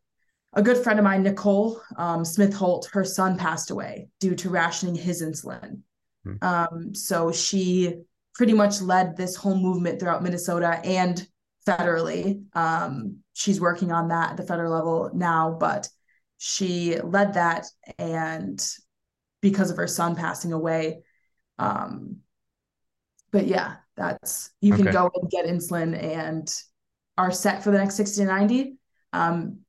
[0.57, 2.89] a good friend of mine, Nicole um, Smith Holt.
[2.91, 5.81] Her son passed away due to rationing his insulin.
[6.25, 6.43] Mm-hmm.
[6.43, 7.93] Um, so she
[8.33, 11.25] pretty much led this whole movement throughout Minnesota and
[11.65, 12.43] federally.
[12.55, 15.87] Um, she's working on that at the federal level now, but
[16.39, 17.67] she led that
[17.99, 18.59] and
[19.41, 21.03] because of her son passing away.
[21.59, 22.17] Um,
[23.31, 26.51] but yeah, that's you can go and get insulin and
[27.15, 28.77] are set for the next 60 to 90.
[29.13, 29.59] Um,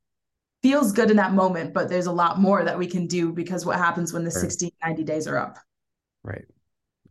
[0.62, 3.64] feels good in that moment, but there's a lot more that we can do because
[3.64, 4.40] what happens when the right.
[4.40, 5.58] 60, 90 days are up.
[6.22, 6.46] Right.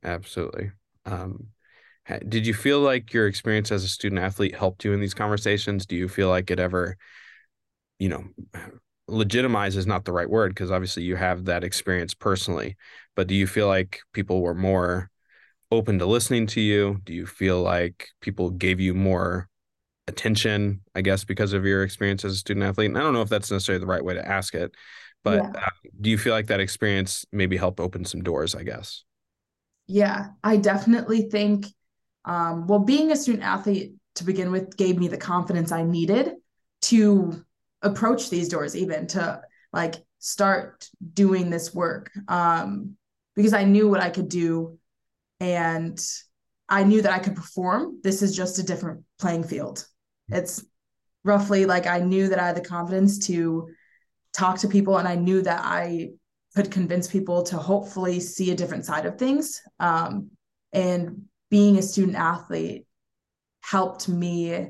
[0.03, 0.71] Absolutely.
[1.05, 1.47] Um,
[2.27, 5.85] did you feel like your experience as a student athlete helped you in these conversations?
[5.85, 6.97] Do you feel like it ever,
[7.99, 8.25] you know,
[9.07, 12.77] legitimize is not the right word because obviously you have that experience personally,
[13.15, 15.09] but do you feel like people were more
[15.71, 17.01] open to listening to you?
[17.03, 19.49] Do you feel like people gave you more
[20.07, 22.89] attention, I guess, because of your experience as a student athlete?
[22.89, 24.73] And I don't know if that's necessarily the right way to ask it,
[25.23, 25.51] but yeah.
[25.55, 25.69] uh,
[26.01, 29.03] do you feel like that experience maybe helped open some doors, I guess?
[29.87, 31.67] Yeah, I definitely think
[32.27, 36.33] um, well, being a student athlete to begin with gave me the confidence I needed
[36.83, 37.43] to
[37.81, 39.41] approach these doors, even to
[39.71, 42.97] like start doing this work um,
[43.35, 44.77] because I knew what I could do
[45.39, 45.99] and
[46.67, 48.01] I knew that I could perform.
[48.03, 49.87] This is just a different playing field.
[50.29, 50.63] It's
[51.23, 53.69] roughly like I knew that I had the confidence to
[54.33, 56.09] talk to people and I knew that I
[56.55, 59.61] could convince people to hopefully see a different side of things.
[59.79, 60.31] Um,
[60.73, 62.85] and being a student athlete
[63.61, 64.67] helped me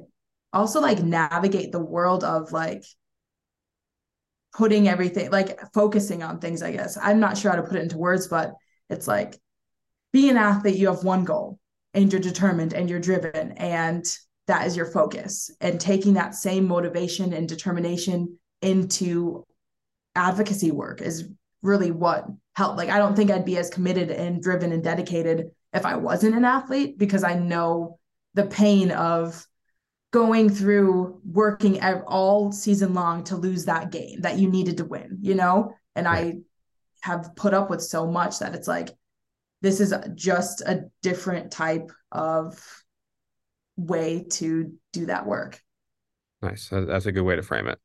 [0.54, 2.84] also like navigate the world of like
[4.56, 7.84] putting everything like focusing on things i guess i'm not sure how to put it
[7.84, 8.54] into words but
[8.89, 9.38] it's like
[10.13, 11.60] being an athlete you have one goal
[11.93, 16.67] and you're determined and you're driven and that is your focus and taking that same
[16.67, 19.45] motivation and determination into
[20.15, 21.29] advocacy work is
[21.62, 25.51] really what helped like i don't think i'd be as committed and driven and dedicated
[25.73, 27.99] if I wasn't an athlete because I know
[28.33, 29.45] the pain of
[30.12, 35.17] going through working all season long to lose that game that you needed to win,
[35.21, 35.73] you know?
[35.95, 36.36] And right.
[36.36, 36.39] I
[37.01, 38.89] have put up with so much that it's like,
[39.62, 42.59] this is just a different type of
[43.78, 45.61] way to do that work.
[46.41, 46.69] Nice.
[46.69, 47.80] That's a good way to frame it.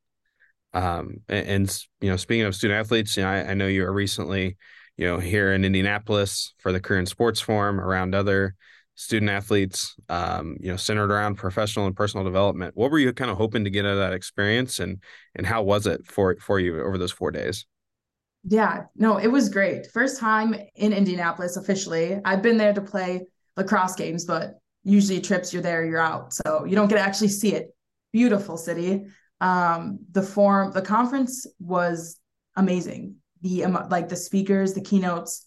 [0.75, 3.83] Um, and, and you know, speaking of student athletes, you know, I, I know you
[3.83, 4.57] were recently
[4.97, 8.55] you know, here in Indianapolis for the Career in Sports Forum around other
[8.95, 12.77] student athletes, um, you know, centered around professional and personal development.
[12.77, 15.03] What were you kind of hoping to get out of that experience and
[15.35, 17.67] and how was it for for you over those four days?
[18.45, 19.87] Yeah, no, it was great.
[19.87, 22.21] First time in Indianapolis officially.
[22.25, 23.27] I've been there to play
[23.57, 26.33] lacrosse games, but usually trips you're there, you're out.
[26.33, 27.75] So you don't get to actually see it.
[28.13, 29.07] Beautiful city.
[29.41, 32.19] Um, the forum, the conference was
[32.57, 35.45] amazing the um, like the speakers, the keynotes,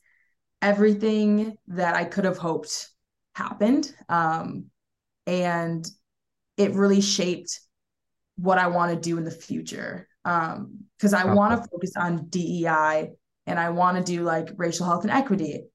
[0.61, 2.89] everything that I could have hoped
[3.33, 3.91] happened.
[4.07, 4.65] Um,
[5.25, 5.89] and
[6.57, 7.59] it really shaped
[8.38, 10.07] what I want to do in the future.
[10.23, 13.11] Um, because I want to focus on DEI
[13.45, 15.65] and I want to do like racial health and equity.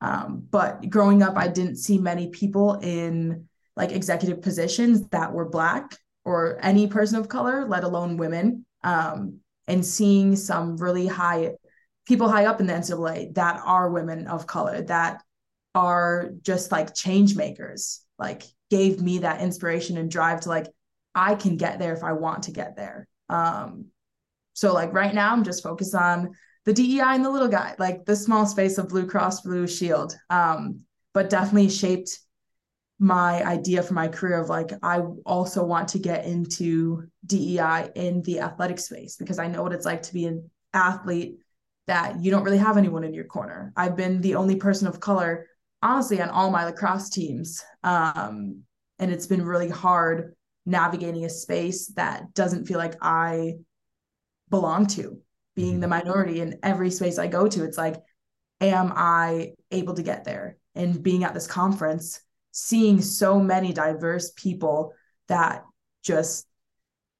[0.00, 5.48] Um, but growing up, I didn't see many people in like executive positions that were
[5.48, 8.64] black or any person of color, let alone women.
[8.84, 11.52] Um, and seeing some really high
[12.06, 15.22] people high up in the NCAA that are women of color that
[15.74, 20.66] are just like change makers, like gave me that inspiration and drive to like,
[21.14, 23.06] I can get there if I want to get there.
[23.28, 23.86] Um,
[24.54, 26.30] so like right now, I'm just focused on
[26.68, 30.14] the DEI and the little guy, like the small space of Blue Cross Blue Shield.
[30.28, 30.80] Um,
[31.14, 32.18] but definitely shaped
[32.98, 38.20] my idea for my career of like I also want to get into DEI in
[38.20, 41.38] the athletic space because I know what it's like to be an athlete
[41.86, 43.72] that you don't really have anyone in your corner.
[43.74, 45.46] I've been the only person of color
[45.80, 47.64] honestly on all my lacrosse teams.
[47.82, 48.64] Um,
[48.98, 50.34] and it's been really hard
[50.66, 53.54] navigating a space that doesn't feel like I
[54.50, 55.18] belong to,
[55.58, 55.80] being mm-hmm.
[55.80, 57.64] the minority in every space I go to.
[57.64, 57.96] It's like,
[58.60, 60.56] am I able to get there?
[60.76, 62.20] And being at this conference,
[62.52, 64.92] seeing so many diverse people
[65.26, 65.64] that
[66.04, 66.46] just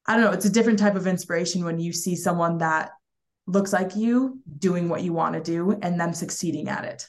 [0.07, 2.91] I don't know, it's a different type of inspiration when you see someone that
[3.45, 7.05] looks like you doing what you want to do and them succeeding at it.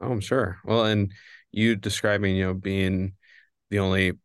[0.00, 0.58] Oh, I'm sure.
[0.64, 1.12] Well, and
[1.52, 3.14] you describing, you know, being
[3.70, 4.18] the only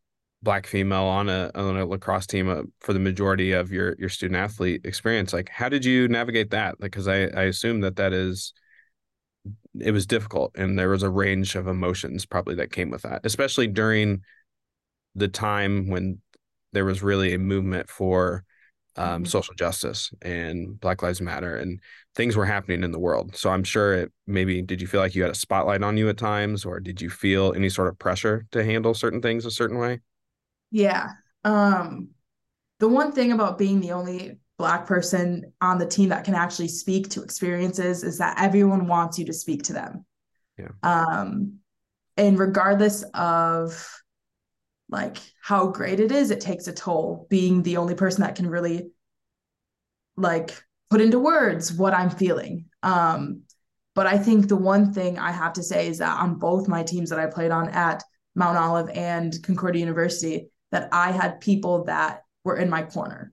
[0.44, 4.10] black female on a on a lacrosse team uh, for the majority of your your
[4.10, 6.80] student athlete experience, like how did you navigate that?
[6.80, 8.54] Like, because I I assume that that is
[9.80, 13.22] it was difficult and there was a range of emotions probably that came with that
[13.26, 14.22] especially during
[15.16, 16.20] the time when
[16.72, 18.44] there was really a movement for
[18.96, 19.26] um, mm-hmm.
[19.26, 21.80] social justice and black lives matter and
[22.16, 25.16] things were happening in the world so i'm sure it maybe did you feel like
[25.16, 27.98] you had a spotlight on you at times or did you feel any sort of
[28.00, 30.00] pressure to handle certain things a certain way
[30.74, 31.12] yeah.
[31.46, 32.10] Um
[32.80, 36.68] the one thing about being the only black person on the team that can actually
[36.68, 40.06] speak to experiences is that everyone wants you to speak to them.
[40.58, 40.72] Yeah.
[40.82, 41.60] Um
[42.18, 43.88] and regardless of
[44.90, 47.28] like how great it is it takes a toll.
[47.30, 48.90] Being the only person that can really
[50.18, 52.66] like put into words what i'm feeling.
[52.82, 53.44] Um
[53.96, 56.82] but i think the one thing i have to say is that on both my
[56.82, 58.04] teams that i played on at
[58.36, 63.32] mount olive and concordia university that i had people that were in my corner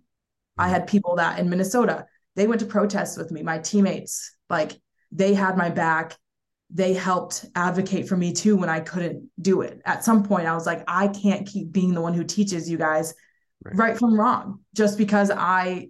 [0.61, 0.73] I mm-hmm.
[0.73, 4.73] had people that in Minnesota, they went to protests with me, my teammates, like
[5.11, 6.17] they had my back.
[6.73, 9.81] They helped advocate for me too when I couldn't do it.
[9.85, 12.79] At some point, I was like, I can't keep being the one who teaches you
[12.79, 13.13] guys
[13.65, 15.89] right, right from wrong just because I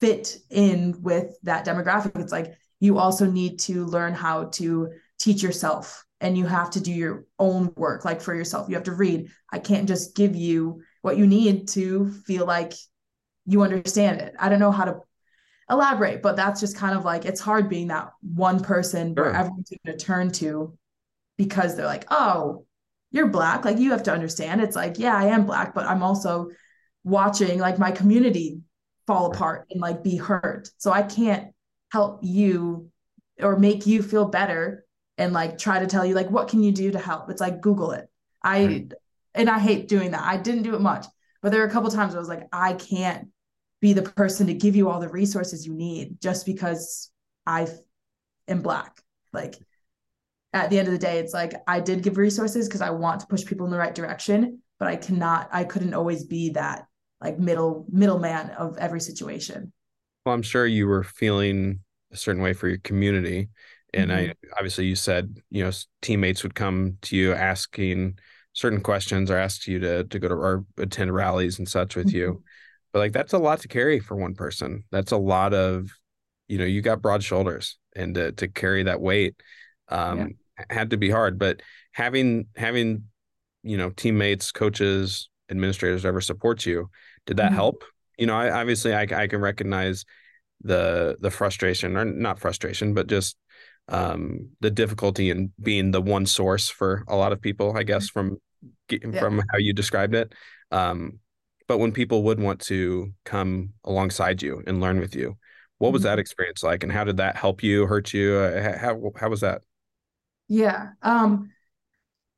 [0.00, 2.18] fit in with that demographic.
[2.20, 6.80] It's like you also need to learn how to teach yourself and you have to
[6.80, 10.34] do your own work like for yourself you have to read i can't just give
[10.34, 12.72] you what you need to feel like
[13.48, 14.34] you understand it.
[14.38, 15.00] I don't know how to
[15.70, 19.24] elaborate, but that's just kind of like it's hard being that one person sure.
[19.24, 20.76] where everyone's going to turn to
[21.38, 22.66] because they're like, oh,
[23.10, 23.64] you're black.
[23.64, 24.60] Like you have to understand.
[24.60, 26.50] It's like, yeah, I am black, but I'm also
[27.04, 28.60] watching like my community
[29.06, 30.68] fall apart and like be hurt.
[30.76, 31.54] So I can't
[31.90, 32.90] help you
[33.40, 34.84] or make you feel better
[35.18, 37.28] and like try to tell you like what can you do to help.
[37.28, 38.08] It's like Google it.
[38.42, 38.92] I right.
[39.34, 40.22] and I hate doing that.
[40.22, 41.06] I didn't do it much,
[41.42, 43.28] but there were a couple times I was like, I can't
[43.80, 47.10] be the person to give you all the resources you need just because
[47.46, 47.68] I
[48.46, 49.02] am black.
[49.32, 49.56] Like
[50.52, 53.20] at the end of the day, it's like I did give resources because I want
[53.20, 56.86] to push people in the right direction, but I cannot, I couldn't always be that
[57.20, 59.72] like middle middleman of every situation.
[60.24, 61.80] Well, I'm sure you were feeling
[62.12, 63.48] a certain way for your community.
[63.94, 64.30] And mm-hmm.
[64.30, 65.70] I obviously you said, you know,
[66.02, 68.18] teammates would come to you asking
[68.58, 72.08] certain questions or ask you to to go to or attend rallies and such with
[72.08, 72.16] mm-hmm.
[72.16, 72.42] you
[72.92, 75.88] but like that's a lot to carry for one person that's a lot of
[76.48, 79.36] you know you got broad shoulders and to, to carry that weight
[79.90, 80.64] um yeah.
[80.70, 81.62] had to be hard but
[81.92, 83.04] having having
[83.62, 86.90] you know teammates coaches administrators ever support you
[87.26, 87.54] did that mm-hmm.
[87.54, 87.84] help
[88.18, 90.04] you know I, obviously I, I can recognize
[90.62, 93.36] the the frustration or not frustration but just
[93.88, 98.10] um the difficulty in being the one source for a lot of people i guess
[98.10, 98.34] mm-hmm.
[98.90, 99.20] from yeah.
[99.20, 100.34] from how you described it
[100.70, 101.18] um
[101.66, 105.36] but when people would want to come alongside you and learn with you
[105.78, 106.10] what was mm-hmm.
[106.10, 109.40] that experience like and how did that help you hurt you uh, how, how was
[109.40, 109.62] that
[110.48, 111.50] yeah um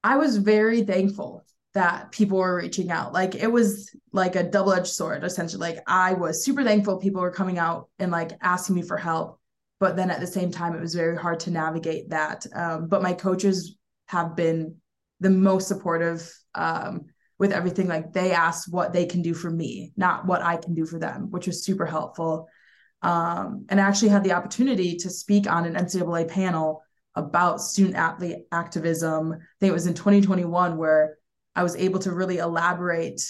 [0.05, 4.89] i was very thankful that people were reaching out like it was like a double-edged
[4.89, 8.83] sword essentially like i was super thankful people were coming out and like asking me
[8.83, 9.40] for help
[9.81, 12.47] but then at the same time, it was very hard to navigate that.
[12.55, 14.77] Um, but my coaches have been
[15.21, 17.07] the most supportive um,
[17.39, 17.89] with everything.
[17.89, 20.99] Like they asked what they can do for me, not what I can do for
[20.99, 22.47] them, which was super helpful.
[23.03, 26.83] Um, and I actually had the opportunity to speak on an NCAA panel
[27.15, 29.33] about student athlete activism.
[29.33, 31.17] I think it was in 2021 where
[31.57, 33.23] I was able to really elaborate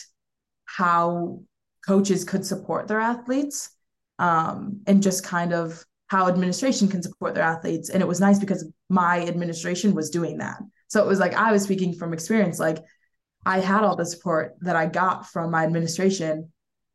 [0.64, 1.42] how
[1.86, 3.70] coaches could support their athletes
[4.18, 7.88] um, and just kind of how administration can support their athletes.
[7.88, 10.58] And it was nice because my administration was doing that.
[10.88, 12.78] So it was like I was speaking from experience, like
[13.46, 16.50] I had all the support that I got from my administration.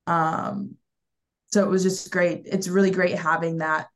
[0.05, 0.75] Um,
[1.53, 2.41] so it was just great.
[2.45, 3.87] It's really great having that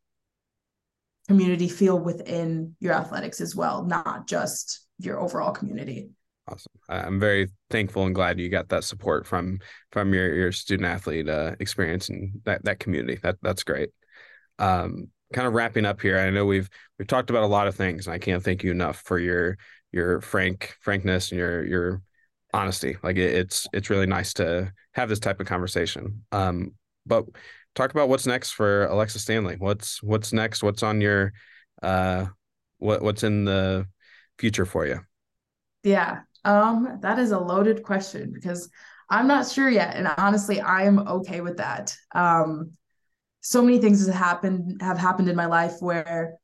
[1.28, 6.12] community feel within your athletics as well, not just your overall community.
[6.48, 6.72] Awesome.
[6.88, 9.60] I'm very thankful and glad you got that support from
[9.92, 13.20] from your your student athlete uh, experience and that that community.
[13.22, 13.90] That that's great.
[14.60, 16.18] Um, kind of wrapping up here.
[16.20, 18.72] I know we've we've talked about a lot of things, and I can't thank you
[18.72, 19.58] enough for your
[19.92, 22.02] your frank frankness and your your
[22.54, 22.98] honesty.
[23.04, 26.26] Like it, it's it's really nice to have this type of conversation.
[26.32, 26.74] Um,
[27.06, 27.26] but
[27.76, 29.56] talk about what's next for Alexis Stanley.
[29.58, 30.64] What's what's next?
[30.64, 31.34] What's on your
[31.82, 32.26] uh
[32.78, 33.88] what what's in the
[34.38, 35.00] future for you?
[35.84, 36.22] Yeah.
[36.46, 38.70] Um that is a loaded question because
[39.10, 41.96] I'm not sure yet and honestly I am okay with that.
[42.14, 42.72] Um
[43.50, 46.36] so many things have happened have happened in my life where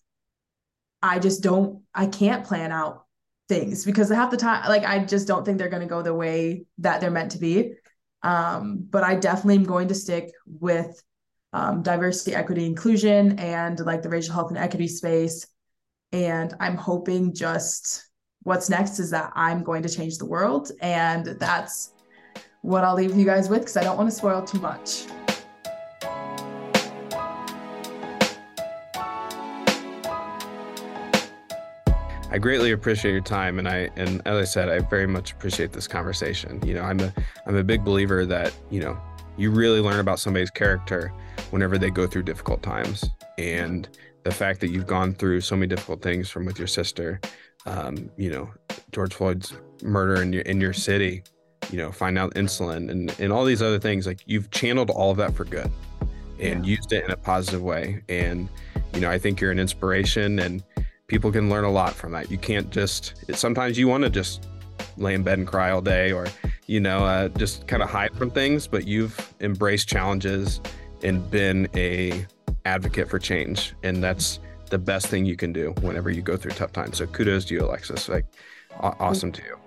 [1.03, 3.05] I just don't I can't plan out
[3.47, 6.15] things because half the time like I just don't think they're going to go the
[6.15, 7.73] way that they're meant to be.
[8.23, 10.99] Um but I definitely am going to stick with
[11.53, 15.45] um, diversity, equity, inclusion, and like the racial health and equity space.
[16.11, 18.03] And I'm hoping just
[18.41, 20.71] what's next is that I'm going to change the world.
[20.81, 21.91] And that's
[22.63, 25.05] what I'll leave you guys with because I don't want to spoil too much.
[32.35, 35.71] I greatly appreciate your time, and I and as I said, I very much appreciate
[35.71, 36.61] this conversation.
[36.65, 37.13] You know, I'm a
[37.45, 38.99] I'm a big believer that you know
[39.37, 41.13] you really learn about somebody's character
[41.51, 43.05] whenever they go through difficult times.
[43.37, 43.87] And
[44.23, 47.21] the fact that you've gone through so many difficult things from with your sister,
[47.67, 48.51] um, you know,
[48.91, 51.23] George Floyd's murder in your in your city,
[51.71, 55.09] you know, find out insulin and and all these other things, like you've channeled all
[55.09, 55.71] of that for good
[56.41, 56.75] and yeah.
[56.75, 58.03] used it in a positive way.
[58.09, 58.49] And,
[58.93, 60.61] you know, I think you're an inspiration and
[61.07, 62.31] people can learn a lot from that.
[62.31, 64.47] You can't just sometimes you want to just
[64.97, 66.27] lay in bed and cry all day or,
[66.67, 70.61] you know, uh, just kind of hide from things, but you've embraced challenges
[71.03, 72.25] and been a
[72.65, 74.39] advocate for change and that's
[74.71, 76.97] the best thing you can do whenever you go through tough times.
[76.97, 78.09] So kudos to you alexis.
[78.09, 78.25] Like
[78.79, 79.57] awesome to you.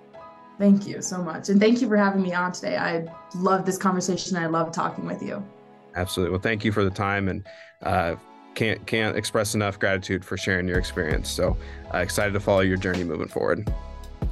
[0.57, 2.77] Thank you so much and thank you for having me on today.
[2.77, 4.35] I love this conversation.
[4.35, 5.41] I love talking with you.
[5.95, 6.31] Absolutely.
[6.31, 7.47] Well thank you for the time and
[7.83, 8.15] uh,
[8.59, 11.29] can't can't express enough gratitude for sharing your experience.
[11.29, 11.55] So
[11.93, 13.71] uh, excited to follow your journey moving forward.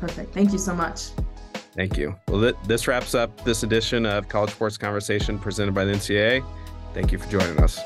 [0.01, 0.33] Perfect.
[0.33, 1.11] Thank you so much.
[1.73, 2.13] Thank you.
[2.27, 6.45] Well this wraps up this edition of college sports conversation presented by the ncaa
[6.93, 7.79] Thank you for joining us.